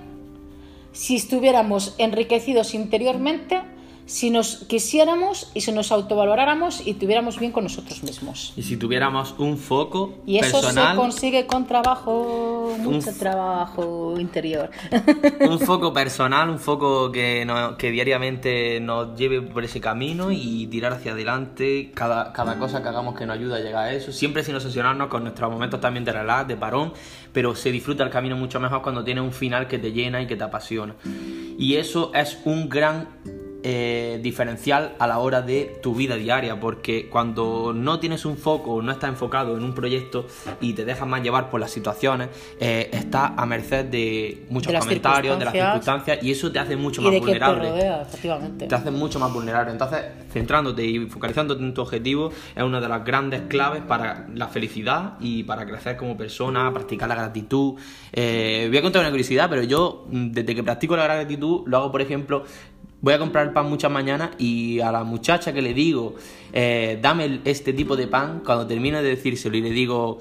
si 0.92 1.16
estuviéramos 1.16 1.94
enriquecidos 1.98 2.74
interiormente 2.74 3.62
si 4.06 4.30
nos 4.30 4.64
quisiéramos 4.66 5.50
y 5.54 5.60
si 5.60 5.70
nos 5.72 5.92
autovaloráramos 5.92 6.86
y 6.86 6.94
tuviéramos 6.94 7.38
bien 7.38 7.52
con 7.52 7.64
nosotros 7.64 8.02
mismos. 8.02 8.52
Y 8.56 8.62
si 8.62 8.76
tuviéramos 8.76 9.34
un 9.38 9.56
foco 9.56 10.14
Y 10.26 10.38
eso 10.38 10.60
personal, 10.60 10.96
se 10.96 11.00
consigue 11.00 11.46
con 11.46 11.66
trabajo, 11.66 12.74
mucho 12.78 13.10
trabajo 13.18 14.14
interior. 14.18 14.70
un 15.48 15.60
foco 15.60 15.92
personal, 15.94 16.50
un 16.50 16.58
foco 16.58 17.12
que, 17.12 17.44
no- 17.44 17.76
que 17.76 17.90
diariamente 17.92 18.80
nos 18.80 19.16
lleve 19.16 19.42
por 19.42 19.64
ese 19.64 19.80
camino 19.80 20.32
y 20.32 20.66
tirar 20.66 20.92
hacia 20.94 21.12
adelante 21.12 21.92
cada, 21.94 22.32
cada 22.32 22.58
cosa 22.58 22.82
que 22.82 22.88
hagamos 22.88 23.16
que 23.16 23.26
nos 23.26 23.36
ayude 23.36 23.56
a 23.56 23.60
llegar 23.60 23.84
a 23.84 23.92
eso. 23.92 24.10
Siempre 24.12 24.42
sin 24.42 24.56
obsesionarnos 24.56 25.08
con 25.08 25.22
nuestros 25.22 25.50
momentos 25.50 25.80
también 25.80 26.04
de 26.04 26.12
relax, 26.12 26.48
de 26.48 26.56
parón, 26.56 26.92
pero 27.32 27.54
se 27.54 27.70
disfruta 27.70 28.02
el 28.02 28.10
camino 28.10 28.36
mucho 28.36 28.58
mejor 28.58 28.82
cuando 28.82 29.04
tiene 29.04 29.20
un 29.20 29.32
final 29.32 29.68
que 29.68 29.78
te 29.78 29.92
llena 29.92 30.20
y 30.20 30.26
que 30.26 30.34
te 30.36 30.42
apasiona. 30.44 30.96
Y 31.58 31.76
eso 31.76 32.10
es 32.14 32.38
un 32.44 32.68
gran 32.68 33.08
eh, 33.62 34.18
diferencial 34.22 34.94
a 34.98 35.06
la 35.06 35.18
hora 35.18 35.42
de 35.42 35.78
tu 35.82 35.94
vida 35.94 36.16
diaria, 36.16 36.58
porque 36.58 37.08
cuando 37.08 37.72
no 37.74 37.98
tienes 38.00 38.24
un 38.24 38.36
foco, 38.36 38.80
no 38.82 38.92
estás 38.92 39.10
enfocado 39.10 39.56
en 39.56 39.64
un 39.64 39.74
proyecto 39.74 40.26
y 40.60 40.72
te 40.72 40.84
dejas 40.84 41.06
más 41.06 41.22
llevar 41.22 41.50
por 41.50 41.60
las 41.60 41.70
situaciones, 41.70 42.28
eh, 42.58 42.88
estás 42.92 43.32
a 43.36 43.46
merced 43.46 43.84
de 43.86 44.46
muchos 44.48 44.72
De 44.72 44.78
comentarios, 44.78 45.38
de 45.38 45.44
las 45.44 45.54
circunstancias. 45.54 46.18
y 46.22 46.30
eso 46.30 46.50
te 46.50 46.58
hace 46.58 46.76
mucho 46.76 47.00
y 47.00 47.04
más 47.04 47.12
de 47.12 47.18
que 47.20 47.26
te 47.26 47.26
vulnerable. 47.26 47.68
rodea, 47.70 48.02
efectivamente. 48.02 48.66
Te 48.66 48.74
hace 48.74 48.90
mucho 48.90 49.18
más 49.18 49.32
vulnerable. 49.32 49.72
Entonces, 49.72 50.04
centrándote 50.32 50.84
y 50.84 51.06
focalizándote 51.06 51.62
en 51.62 51.74
tu 51.74 51.82
objetivo 51.82 52.30
es 52.54 52.62
una 52.62 52.80
de 52.80 52.88
las 52.88 53.04
grandes 53.04 53.42
claves 53.48 53.82
para 53.82 54.26
la 54.34 54.48
felicidad 54.48 55.14
y 55.20 55.42
para 55.44 55.66
crecer 55.66 55.96
como 55.96 56.16
persona, 56.16 56.72
practicar 56.72 57.08
la 57.08 57.14
gratitud. 57.14 57.74
Eh, 58.12 58.66
voy 58.68 58.78
a 58.78 58.82
contar 58.82 59.00
una 59.02 59.10
curiosidad, 59.10 59.48
pero 59.50 59.62
yo, 59.62 60.06
mm, 60.10 60.30
desde 60.32 60.54
que 60.54 60.62
practico 60.62 60.96
la 60.96 61.04
gratitud, 61.04 61.62
lo 61.66 61.76
hago, 61.78 61.92
por 61.92 62.00
ejemplo, 62.00 62.44
voy 63.02 63.14
a 63.14 63.18
comprar 63.18 63.52
pan 63.52 63.68
muchas 63.68 63.90
mañanas 63.90 64.30
y 64.38 64.80
a 64.80 64.92
la 64.92 65.04
muchacha 65.04 65.52
que 65.52 65.62
le 65.62 65.74
digo, 65.74 66.16
eh, 66.52 66.98
dame 67.00 67.40
este 67.44 67.72
tipo 67.72 67.96
de 67.96 68.06
pan, 68.06 68.42
cuando 68.44 68.66
termino 68.66 69.02
de 69.02 69.10
decírselo 69.10 69.56
y 69.56 69.62
le 69.62 69.70
digo, 69.70 70.18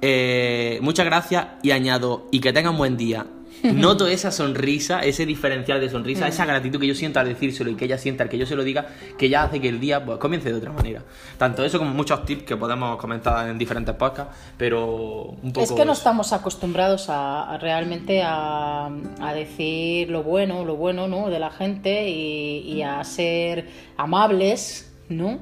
eh, 0.00 0.78
muchas 0.82 1.06
gracias 1.06 1.46
y 1.62 1.70
añado, 1.70 2.26
y 2.30 2.40
que 2.40 2.52
tenga 2.52 2.70
un 2.70 2.78
buen 2.78 2.96
día. 2.96 3.26
Noto 3.74 4.06
esa 4.06 4.30
sonrisa, 4.30 5.00
ese 5.00 5.26
diferencial 5.26 5.80
de 5.80 5.90
sonrisa, 5.90 6.28
esa 6.28 6.44
gratitud 6.46 6.80
que 6.80 6.86
yo 6.86 6.94
siento 6.94 7.20
al 7.20 7.28
decírselo 7.28 7.70
y 7.70 7.74
que 7.74 7.86
ella 7.86 7.98
sienta 7.98 8.24
al 8.24 8.28
que 8.28 8.38
yo 8.38 8.46
se 8.46 8.56
lo 8.56 8.64
diga, 8.64 8.86
que 9.18 9.28
ya 9.28 9.44
hace 9.44 9.60
que 9.60 9.68
el 9.68 9.80
día 9.80 10.04
pues, 10.04 10.18
comience 10.18 10.50
de 10.50 10.56
otra 10.56 10.72
manera. 10.72 11.02
Tanto 11.38 11.64
eso 11.64 11.78
como 11.78 11.92
muchos 11.92 12.24
tips 12.24 12.44
que 12.44 12.56
podemos 12.56 12.96
comentar 12.98 13.48
en 13.48 13.58
diferentes 13.58 13.94
podcasts, 13.94 14.34
pero 14.56 15.34
un 15.42 15.52
poco... 15.52 15.62
Es 15.64 15.72
que 15.72 15.84
no 15.84 15.92
eso. 15.92 16.00
estamos 16.00 16.32
acostumbrados 16.32 17.08
a, 17.08 17.52
a 17.52 17.58
realmente 17.58 18.22
a, 18.22 18.86
a 19.20 19.34
decir 19.34 20.10
lo 20.10 20.22
bueno, 20.22 20.64
lo 20.64 20.76
bueno, 20.76 21.08
¿no? 21.08 21.28
De 21.30 21.38
la 21.38 21.50
gente 21.50 22.08
y, 22.08 22.58
y 22.60 22.82
a 22.82 23.02
ser 23.04 23.68
amables, 23.96 24.92
¿no? 25.08 25.38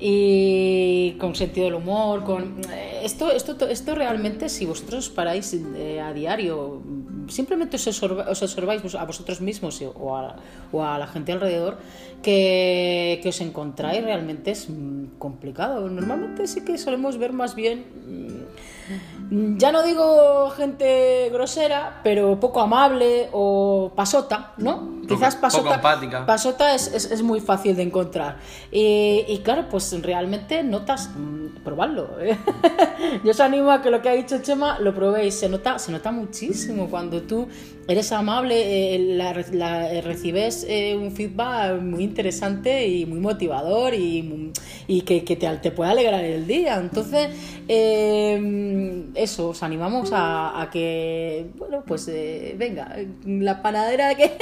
Y 0.00 1.12
con 1.18 1.34
sentido 1.34 1.66
del 1.66 1.74
humor, 1.74 2.24
con 2.24 2.60
eh, 2.70 3.00
esto, 3.04 3.30
esto, 3.32 3.56
esto 3.68 3.94
realmente, 3.94 4.48
si 4.48 4.66
vosotros 4.66 5.10
paráis 5.10 5.54
eh, 5.76 6.00
a 6.00 6.12
diario, 6.12 6.82
simplemente 7.28 7.76
os, 7.76 7.86
observa- 7.86 8.30
os 8.30 8.42
observáis 8.42 8.82
a 8.94 9.04
vosotros 9.04 9.40
mismos 9.40 9.80
o 9.82 10.16
a, 10.16 10.36
o 10.72 10.82
a 10.84 10.98
la 10.98 11.06
gente 11.06 11.32
alrededor, 11.32 11.78
que, 12.22 13.18
que 13.22 13.28
os 13.28 13.40
encontráis 13.40 14.02
realmente 14.04 14.50
es 14.52 14.68
mm, 14.70 15.18
complicado. 15.18 15.88
Normalmente 15.88 16.46
sí 16.46 16.64
que 16.64 16.78
solemos 16.78 17.18
ver 17.18 17.32
más 17.32 17.54
bien 17.54 17.84
mm, 18.06 18.42
ya 19.56 19.72
no 19.72 19.82
digo 19.82 20.50
gente 20.50 21.30
grosera, 21.32 22.00
pero 22.04 22.38
poco 22.38 22.60
amable 22.60 23.28
o 23.32 23.90
pasota, 23.96 24.52
¿no? 24.58 24.76
Poco- 25.02 25.06
Quizás 25.14 25.36
pasota, 25.36 25.62
poco 25.64 25.74
empática. 25.74 26.26
pasota 26.26 26.74
es, 26.74 26.88
es- 26.92 27.10
es 27.10 27.22
muy 27.22 27.40
fácil 27.40 27.74
de 27.76 27.82
encontrar. 27.82 28.36
Y, 28.70 29.24
y 29.28 29.38
claro, 29.42 29.66
pues 29.70 29.96
realmente 30.02 30.62
notas, 30.62 31.10
mm, 31.16 31.62
probadlo. 31.64 32.10
¿eh? 32.20 32.36
Yo 33.24 33.30
os 33.30 33.40
animo 33.40 33.70
a 33.70 33.80
que 33.82 33.90
lo 33.90 34.02
que 34.02 34.08
ha 34.10 34.12
dicho 34.12 34.38
Chema 34.42 34.78
lo 34.80 34.94
probéis. 34.94 35.34
Se 35.38 35.48
nota, 35.48 35.78
se 35.78 35.92
nota 35.92 36.10
muchísimo 36.12 36.88
cuando 36.90 37.22
tú 37.22 37.48
eres 37.88 38.12
amable, 38.12 38.94
eh, 38.94 38.98
la- 38.98 39.34
la- 39.52 39.92
eh, 39.92 40.00
recibes 40.02 40.64
eh, 40.68 40.96
un 40.96 41.10
feedback 41.12 41.80
muy 41.80 42.04
interesante 42.04 42.86
y 42.86 43.06
muy 43.06 43.20
motivador 43.20 43.94
y, 43.94 44.52
y 44.86 45.02
que, 45.02 45.24
que 45.24 45.36
te, 45.36 45.48
te 45.56 45.70
puede 45.70 45.90
alegrar 45.90 46.24
el 46.24 46.46
día. 46.46 46.76
Entonces, 46.76 47.28
eh, 47.68 49.04
eso, 49.14 49.48
os 49.50 49.62
animamos 49.62 50.10
a, 50.12 50.60
a 50.60 50.70
que, 50.70 51.46
bueno, 51.56 51.82
pues 51.86 52.06
eh, 52.08 52.54
venga, 52.56 52.96
la 53.24 53.62
panadera 53.62 54.14
que 54.14 54.32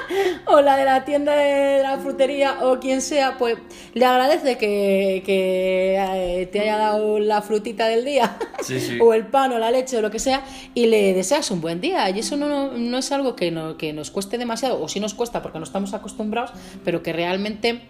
o 0.46 0.60
la 0.60 0.76
de 0.76 0.84
la 0.84 1.04
tienda 1.04 1.34
de 1.34 1.82
la 1.82 1.98
frutería 1.98 2.58
o 2.66 2.78
quien 2.80 3.00
sea, 3.02 3.36
pues 3.38 3.56
le 3.94 4.04
agradece 4.04 4.56
que, 4.58 5.22
que, 5.24 6.48
te 6.52 6.60
haya 6.60 6.76
dado 6.76 7.18
la 7.18 7.42
frutita 7.42 7.86
del 7.88 8.04
día 8.04 8.36
Sí, 8.62 8.80
sí. 8.80 8.98
o 9.02 9.14
el 9.14 9.26
pan 9.26 9.52
o 9.52 9.58
la 9.58 9.70
leche 9.70 9.96
o 9.96 10.00
lo 10.02 10.10
que 10.10 10.18
sea 10.18 10.42
y 10.74 10.86
le 10.86 11.14
deseas 11.14 11.50
un 11.50 11.60
buen 11.60 11.80
día. 11.80 12.08
Y 12.10 12.18
eso 12.20 12.36
no, 12.36 12.48
no, 12.48 12.72
no 12.90 12.98
es 12.98 13.10
algo 13.12 13.34
que, 13.36 13.50
no- 13.50 13.76
que 13.78 13.92
nos 13.94 14.10
cueste 14.10 14.36
demasiado, 14.36 14.80
o 14.82 14.88
sí 14.88 15.00
nos 15.00 15.14
cuesta 15.14 15.40
porque 15.42 15.58
no 15.58 15.64
estamos 15.64 15.94
acostumbrados, 15.94 16.50
pero 16.84 17.02
que 17.02 17.12
realmente 17.14 17.82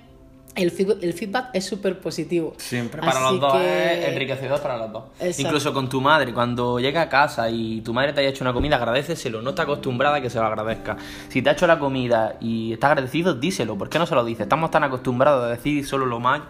el, 0.56 0.72
feed- 0.72 0.98
el 1.02 1.12
feedback 1.14 1.50
es 1.52 1.64
súper 1.64 2.00
positivo. 2.00 2.54
Siempre, 2.58 3.00
para 3.00 3.12
Así 3.20 3.32
los 3.32 3.40
dos, 3.40 3.52
que- 3.54 4.00
es 4.02 4.08
enriquecedor 4.08 4.60
para 4.60 4.76
los 4.76 4.92
dos. 4.92 5.04
Exacto. 5.20 5.42
Incluso 5.42 5.72
con 5.72 5.88
tu 5.88 6.00
madre, 6.00 6.32
cuando 6.34 6.80
llega 6.80 7.02
a 7.02 7.08
casa 7.08 7.48
y 7.50 7.80
tu 7.82 7.94
madre 7.94 8.12
te 8.12 8.20
haya 8.20 8.30
hecho 8.30 8.42
una 8.44 8.52
comida, 8.52 8.76
agradeceselo, 8.76 9.42
no 9.42 9.50
está 9.50 9.62
acostumbrada 9.62 10.16
a 10.16 10.20
que 10.20 10.28
se 10.28 10.38
lo 10.38 10.46
agradezca. 10.46 10.96
Si 11.28 11.40
te 11.40 11.50
ha 11.50 11.52
hecho 11.52 11.66
la 11.68 11.78
comida 11.78 12.36
y 12.40 12.72
está 12.72 12.88
agradecido, 12.88 13.34
díselo, 13.34 13.78
¿por 13.78 13.88
qué 13.88 13.98
no 14.00 14.06
se 14.06 14.14
lo 14.16 14.24
dices? 14.24 14.42
Estamos 14.42 14.70
tan 14.72 14.82
acostumbrados 14.84 15.44
a 15.44 15.48
decir 15.48 15.86
solo 15.86 16.04
lo, 16.06 16.18
mal, 16.20 16.42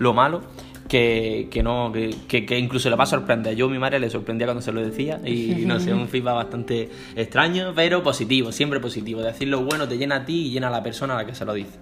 lo 0.00 0.12
malo 0.14 0.42
que, 0.88 1.48
que 1.50 1.62
no, 1.62 1.92
que, 2.28 2.44
que- 2.46 2.58
incluso 2.58 2.90
le 2.90 2.96
va 2.96 3.04
a 3.04 3.06
sorprender. 3.06 3.54
Yo 3.56 3.66
a 3.66 3.68
mi 3.70 3.78
madre 3.78 3.98
le 4.00 4.10
sorprendía 4.10 4.46
cuando 4.46 4.62
se 4.62 4.72
lo 4.72 4.80
decía 4.82 5.20
y 5.24 5.64
no 5.66 5.80
sé, 5.80 5.92
un 5.94 6.08
feedback 6.08 6.34
bastante 6.34 6.90
extraño, 7.16 7.72
pero 7.74 8.02
positivo, 8.02 8.52
siempre 8.52 8.80
positivo. 8.80 9.22
Decir 9.22 9.48
lo 9.48 9.62
bueno 9.62 9.88
te 9.88 9.96
llena 9.98 10.16
a 10.16 10.24
ti 10.24 10.46
y 10.46 10.50
llena 10.50 10.68
a 10.68 10.70
la 10.70 10.82
persona 10.82 11.14
a 11.14 11.16
la 11.18 11.26
que 11.26 11.34
se 11.34 11.44
lo 11.44 11.54
dice. 11.54 11.78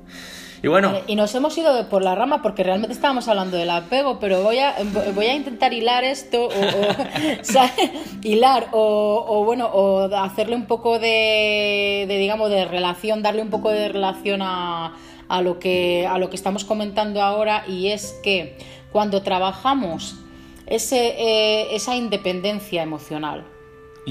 Y 0.64 0.68
bueno, 0.68 0.94
Eh, 0.94 1.02
Y 1.08 1.16
nos 1.16 1.34
hemos 1.34 1.58
ido 1.58 1.88
por 1.88 2.04
la 2.04 2.14
rama 2.14 2.40
porque 2.40 2.62
realmente 2.62 2.94
estábamos 2.94 3.26
hablando 3.26 3.56
del 3.56 3.68
apego, 3.70 4.20
pero 4.20 4.42
voy 4.44 4.58
a, 4.60 4.76
voy 5.12 5.26
a 5.26 5.34
intentar 5.34 5.72
hilar 5.72 6.04
esto, 6.04 6.44
o, 6.44 6.48
o- 6.48 6.52
hilar, 8.22 8.68
o, 8.70 9.24
o, 9.28 9.44
bueno, 9.44 9.66
o 9.66 10.04
hacerle 10.14 10.54
un 10.54 10.66
poco 10.66 11.00
de, 11.00 12.04
de, 12.06 12.16
digamos, 12.18 12.48
de 12.50 12.64
relación, 12.64 13.22
darle 13.22 13.42
un 13.42 13.50
poco 13.50 13.70
de 13.70 13.88
relación 13.88 14.40
a, 14.42 14.94
a, 15.28 15.42
lo 15.42 15.58
que, 15.58 16.06
a 16.08 16.18
lo 16.18 16.30
que 16.30 16.36
estamos 16.36 16.64
comentando 16.64 17.20
ahora, 17.22 17.64
y 17.66 17.88
es 17.88 18.14
que 18.22 18.56
cuando 18.92 19.22
trabajamos 19.22 20.16
ese, 20.66 21.14
eh, 21.18 21.74
esa 21.74 21.96
independencia 21.96 22.82
emocional, 22.82 23.44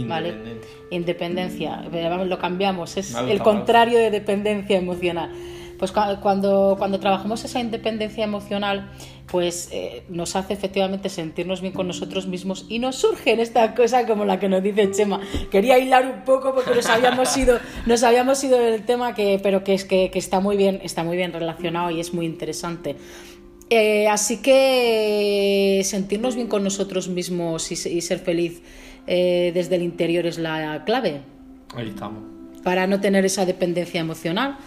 ¿vale? 0.08 0.30
independencia. 0.90 1.84
Vamos, 2.10 2.28
lo 2.28 2.38
cambiamos, 2.40 2.98
es 2.98 3.14
el 3.32 3.38
contrario 3.44 3.98
de 4.00 4.12
dependencia 4.12 4.78
emocional. 4.78 5.32
Pues 5.78 5.92
cua- 5.96 6.20
cuando, 6.20 6.76
cuando 6.78 7.00
trabajamos 7.00 7.44
esa 7.44 7.60
independencia 7.60 8.24
emocional, 8.24 8.92
pues 9.32 9.70
eh, 9.72 10.04
nos 10.10 10.36
hace 10.36 10.54
efectivamente 10.54 11.10
sentirnos 11.10 11.62
bien 11.62 11.74
con 11.74 11.88
nosotros 11.88 12.28
mismos 12.28 12.66
y 12.70 12.78
nos 12.78 12.98
surge 12.98 13.32
en 13.32 13.40
esta 13.40 13.74
cosa 13.74 14.06
como 14.06 14.24
la 14.24 14.40
que 14.40 14.48
nos 14.48 14.62
dice 14.62 14.92
Chema. 14.92 15.22
Quería 15.50 15.80
hilar 15.80 16.06
un 16.06 16.24
poco 16.24 16.54
porque 16.54 16.76
nos 16.76 16.86
habíamos 16.86 17.36
ido, 17.44 17.58
nos 17.88 18.04
habíamos 18.04 18.44
ido 18.44 18.60
del 18.60 18.84
tema, 18.84 19.16
que, 19.16 19.40
pero 19.42 19.64
que 19.64 19.74
es 19.74 19.84
que, 19.86 20.12
que 20.12 20.20
está 20.20 20.40
muy 20.40 20.56
bien, 20.56 20.82
está 20.84 21.04
muy 21.04 21.18
bien 21.18 21.34
relacionado 21.34 21.90
y 21.90 22.00
es 22.00 22.14
muy 22.14 22.28
interesante. 22.28 22.96
Eh, 23.74 24.10
así 24.10 24.42
que 24.42 25.82
sentirnos 25.86 26.36
bien 26.36 26.48
con 26.48 26.62
nosotros 26.62 27.08
mismos 27.08 27.72
y 27.72 28.02
ser 28.02 28.20
feliz 28.20 28.62
eh, 29.08 29.52
desde 29.54 29.76
el 29.78 29.84
interior 29.84 30.26
es 30.26 30.38
la 30.38 30.84
clave. 30.86 31.22
Ahí 31.74 31.88
estamos. 31.88 32.22
para 32.64 32.86
no 32.86 33.00
tener 33.00 33.24
esa 33.24 33.46
dependencia 33.46 34.02
emocional 34.02 34.58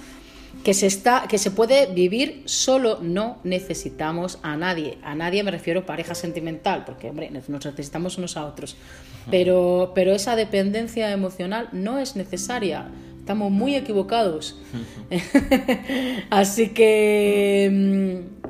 que 0.64 0.72
se 0.72 0.86
está 0.86 1.26
que 1.28 1.36
se 1.36 1.50
puede 1.50 1.92
vivir 1.92 2.44
solo 2.46 2.98
no 3.02 3.40
necesitamos 3.44 4.38
a 4.42 4.56
nadie. 4.56 4.96
A 5.02 5.14
nadie 5.14 5.42
me 5.44 5.50
refiero 5.50 5.84
pareja 5.84 6.14
sentimental 6.14 6.84
porque 6.86 7.10
hombre 7.10 7.30
nos 7.30 7.50
necesitamos 7.50 8.16
unos 8.16 8.38
a 8.38 8.46
otros. 8.46 8.74
Pero 9.30 9.92
pero 9.94 10.12
esa 10.12 10.34
dependencia 10.34 11.12
emocional 11.12 11.68
no 11.72 11.98
es 11.98 12.16
necesaria. 12.16 12.88
Estamos 13.20 13.50
muy 13.50 13.76
equivocados. 13.76 14.58
Así 16.30 16.70
que 16.70 17.70
mm, 17.70 18.43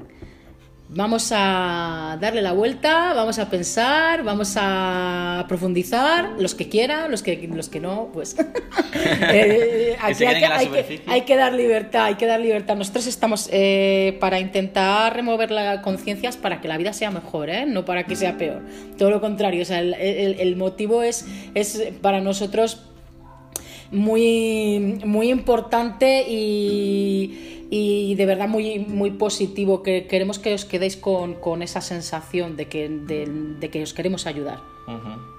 Vamos 0.96 1.32
a 1.34 2.16
darle 2.20 2.40
la 2.40 2.52
vuelta, 2.52 3.14
vamos 3.14 3.40
a 3.40 3.50
pensar, 3.50 4.22
vamos 4.22 4.54
a 4.56 5.44
profundizar, 5.48 6.34
los 6.38 6.54
que 6.54 6.68
quieran, 6.68 7.10
los 7.10 7.20
que, 7.24 7.48
los 7.52 7.68
que 7.68 7.80
no, 7.80 8.10
pues. 8.12 8.36
Eh, 9.32 9.96
aquí 10.00 10.14
se 10.14 10.26
hay, 10.26 10.38
que, 10.38 10.46
hay 10.46 10.58
que- 10.58 10.64
superficie. 10.66 11.04
hay 11.08 11.20
que 11.22 11.36
dar 11.36 11.52
libertad, 11.52 12.04
hay 12.04 12.14
que 12.14 12.26
dar 12.26 12.38
libertad. 12.40 12.76
Nosotros 12.76 13.06
estamos 13.08 13.48
eh, 13.52 14.16
para 14.20 14.38
intentar 14.38 15.14
remover 15.16 15.50
las 15.50 15.80
conciencias 15.80 16.36
para 16.36 16.60
que 16.60 16.68
la 16.68 16.76
vida 16.78 16.92
sea 16.92 17.10
mejor, 17.10 17.50
¿eh? 17.50 17.66
no 17.66 17.84
para 17.84 18.04
que 18.04 18.14
sea 18.14 18.36
peor. 18.38 18.62
Todo 18.96 19.10
lo 19.10 19.20
contrario, 19.20 19.62
o 19.62 19.64
sea, 19.64 19.80
el, 19.80 19.94
el- 19.94 20.38
el 20.40 20.56
motivo 20.56 21.02
es, 21.02 21.26
es 21.54 21.82
para 22.02 22.20
nosotros 22.20 22.82
muy, 23.90 25.00
muy 25.04 25.30
importante 25.30 26.24
y 26.28 27.53
y 27.70 28.14
de 28.16 28.26
verdad 28.26 28.48
muy, 28.48 28.78
muy 28.78 29.10
positivo, 29.10 29.82
que 29.82 30.06
queremos 30.06 30.38
que 30.38 30.54
os 30.54 30.64
quedéis 30.64 30.96
con, 30.96 31.34
con 31.34 31.62
esa 31.62 31.80
sensación 31.80 32.56
de 32.56 32.66
que, 32.66 32.88
de, 32.88 33.26
de 33.60 33.70
que 33.70 33.82
os 33.82 33.94
queremos 33.94 34.26
ayudar 34.26 34.60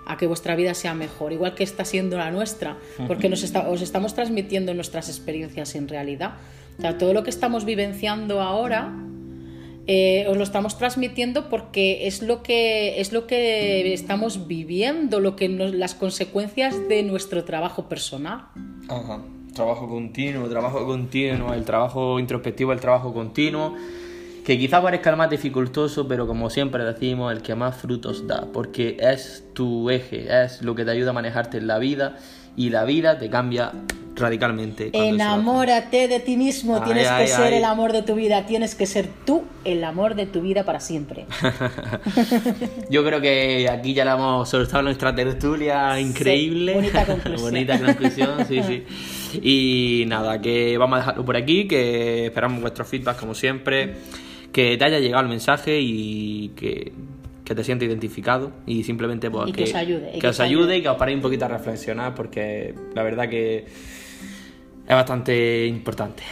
a 0.07 0.17
que 0.17 0.25
vuestra 0.27 0.55
vida 0.55 0.73
sea 0.73 0.93
mejor, 0.95 1.31
igual 1.33 1.53
que 1.55 1.63
está 1.63 1.85
siendo 1.85 2.17
la 2.17 2.31
nuestra, 2.31 2.77
porque 3.07 3.29
nos 3.29 3.43
está- 3.43 3.69
os 3.69 3.81
estamos 3.81 4.13
transmitiendo 4.15 4.73
nuestras 4.73 5.07
experiencias 5.09 5.75
en 5.75 5.87
realidad. 5.87 6.35
O 6.77 6.81
sea, 6.81 6.97
todo 6.97 7.13
lo 7.13 7.23
que 7.23 7.29
estamos 7.29 7.63
vivenciando 7.65 8.41
ahora 8.41 8.91
eh, 9.87 10.25
os 10.27 10.35
lo 10.35 10.43
estamos 10.43 10.79
transmitiendo 10.79 11.47
porque 11.47 12.07
es 12.07 12.23
lo 12.23 12.41
que 12.41 12.99
es 12.99 13.13
lo 13.13 13.27
que 13.27 13.93
estamos 13.93 14.47
viviendo, 14.47 15.19
lo 15.19 15.35
que 15.35 15.47
nos- 15.47 15.75
las 15.75 15.93
consecuencias 15.93 16.75
de 16.89 17.03
nuestro 17.03 17.43
trabajo 17.43 17.87
personal. 17.87 18.45
Ajá. 18.89 19.21
Trabajo 19.55 19.87
continuo, 19.87 20.49
trabajo 20.49 20.85
continuo, 20.85 21.53
el 21.53 21.63
trabajo 21.63 22.19
introspectivo, 22.19 22.73
el 22.73 22.81
trabajo 22.81 23.13
continuo, 23.13 23.73
que 24.45 24.59
quizá 24.59 24.81
parezca 24.81 25.11
el 25.11 25.15
más 25.15 25.29
dificultoso, 25.29 26.09
pero 26.09 26.27
como 26.27 26.49
siempre 26.49 26.83
decimos, 26.83 27.31
el 27.31 27.41
que 27.41 27.55
más 27.55 27.77
frutos 27.77 28.27
da, 28.27 28.49
porque 28.51 28.97
es 28.99 29.45
tu 29.53 29.89
eje, 29.89 30.27
es 30.43 30.61
lo 30.61 30.75
que 30.75 30.83
te 30.83 30.91
ayuda 30.91 31.11
a 31.11 31.13
manejarte 31.13 31.57
en 31.57 31.67
la 31.67 31.79
vida 31.79 32.17
y 32.57 32.69
la 32.69 32.83
vida 32.83 33.17
te 33.17 33.29
cambia 33.29 33.71
radicalmente. 34.15 34.89
Enamórate 34.93 36.07
de 36.07 36.19
ti 36.19 36.37
mismo, 36.37 36.77
Ay, 36.77 36.81
tienes 36.85 37.07
que 37.07 37.13
ay, 37.13 37.27
ser 37.27 37.53
el 37.53 37.65
amor 37.65 37.91
de 37.91 38.01
tu 38.01 38.15
vida, 38.15 38.45
tienes 38.45 38.75
que 38.75 38.85
ser 38.85 39.07
tú 39.25 39.43
el 39.63 39.83
amor 39.83 40.15
de 40.15 40.25
tu 40.25 40.41
vida 40.41 40.63
para 40.63 40.79
siempre. 40.79 41.25
Yo 42.89 43.03
creo 43.03 43.21
que 43.21 43.69
aquí 43.69 43.93
ya 43.93 44.05
le 44.05 44.11
hemos 44.11 44.49
soltado 44.49 44.83
nuestra 44.83 45.13
tertulia 45.13 45.99
increíble. 45.99 46.73
bonita 46.73 47.05
conclusión. 47.05 47.41
Bonita 47.41 47.79
conclusión, 47.79 48.45
sí, 48.47 48.61
sí. 48.63 48.83
Y 49.41 50.05
nada, 50.07 50.39
que 50.39 50.77
vamos 50.77 50.97
a 50.97 50.99
dejarlo 50.99 51.25
por 51.25 51.35
aquí, 51.35 51.67
que 51.67 52.27
esperamos 52.27 52.61
vuestros 52.61 52.87
feedback 52.87 53.19
como 53.19 53.33
siempre, 53.33 53.95
que 54.51 54.77
te 54.77 54.85
haya 54.85 54.99
llegado 54.99 55.23
el 55.23 55.29
mensaje 55.29 55.79
y 55.81 56.49
que, 56.55 56.93
que 57.45 57.55
te 57.55 57.63
sientas 57.63 57.87
identificado 57.87 58.51
y 58.65 58.83
simplemente 58.83 59.29
pues, 59.31 59.49
Y 59.49 59.51
que 59.53 59.63
os 59.63 59.75
ayude, 59.75 60.09
y 60.09 60.13
que 60.15 60.19
que 60.19 60.27
os 60.27 60.35
os 60.35 60.39
ayude 60.41 60.63
ayude. 60.63 60.77
y 60.77 60.81
que 60.81 60.89
os 60.89 60.97
paréis 60.97 61.15
un 61.17 61.21
poquito 61.21 61.45
a 61.45 61.47
reflexionar 61.47 62.13
porque 62.15 62.73
la 62.95 63.03
verdad 63.03 63.29
que 63.29 63.65
es 64.87 64.93
bastante 64.95 65.65
importante. 65.67 66.23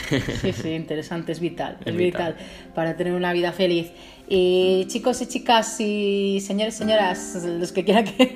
Sí, 0.42 0.52
sí, 0.54 0.70
interesante, 0.76 1.32
es 1.32 1.40
vital, 1.40 1.78
es, 1.82 1.88
Es 1.88 1.96
vital. 1.96 2.34
vital. 2.34 2.72
para 2.76 2.96
tener 2.98 3.14
una 3.14 3.32
vida 3.34 3.52
feliz. 3.52 3.92
Y 4.36 4.86
chicos 4.88 5.22
y 5.22 5.28
chicas 5.28 5.80
y 5.80 6.40
señores 6.42 6.74
y 6.74 6.78
señoras, 6.80 7.38
los 7.46 7.72
que 7.72 7.84
quieran 7.86 8.04
que, 8.06 8.34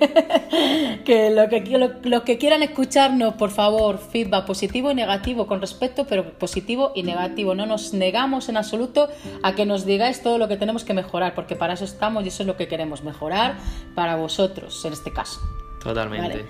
que 1.05 1.31
lo 1.31 1.49
que 1.49 1.61
lo- 1.75 1.91
los 2.03 2.21
que 2.21 2.37
quieran 2.37 2.61
escucharnos, 2.61 3.33
por 3.33 3.49
favor, 3.49 3.97
feedback 3.97 4.45
positivo 4.45 4.91
y 4.91 4.93
negativo 4.93 5.47
con 5.47 5.59
respeto, 5.59 6.05
pero 6.07 6.33
positivo 6.37 6.91
y 6.93 7.01
negativo. 7.01 7.55
No 7.55 7.65
nos 7.65 7.93
negamos 7.95 8.47
en 8.47 8.57
absoluto 8.57 9.09
a 9.41 9.55
que 9.55 9.65
nos 9.65 9.87
digáis 9.87 10.21
todo 10.21 10.37
lo 10.37 10.47
que 10.47 10.55
tenemos 10.57 10.83
que 10.83 10.93
mejorar, 10.93 11.33
porque 11.33 11.55
para 11.55 11.73
eso 11.73 11.85
estamos 11.85 12.23
y 12.25 12.27
eso 12.27 12.43
es 12.43 12.47
lo 12.47 12.57
que 12.57 12.67
queremos 12.67 13.03
mejorar 13.03 13.55
para 13.95 14.17
vosotros 14.17 14.85
en 14.85 14.93
este 14.93 15.11
caso. 15.11 15.39
Totalmente. 15.81 16.27
Vale. 16.29 16.45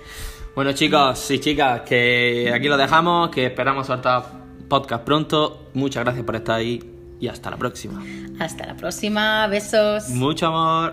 Bueno, 0.54 0.72
chicos 0.72 1.30
y 1.30 1.38
chicas, 1.38 1.80
que 1.82 2.52
aquí 2.54 2.68
lo 2.68 2.76
dejamos, 2.76 3.30
que 3.30 3.46
esperamos 3.46 3.86
soltar 3.86 4.24
podcast 4.68 5.04
pronto. 5.04 5.68
Muchas 5.72 6.04
gracias 6.04 6.26
por 6.26 6.36
estar 6.36 6.56
ahí 6.56 6.97
y 7.20 7.28
hasta 7.28 7.50
la 7.50 7.56
próxima. 7.56 8.02
Hasta 8.38 8.66
la 8.66 8.76
próxima, 8.76 9.46
besos. 9.48 10.08
Mucho 10.10 10.46
amor. 10.46 10.92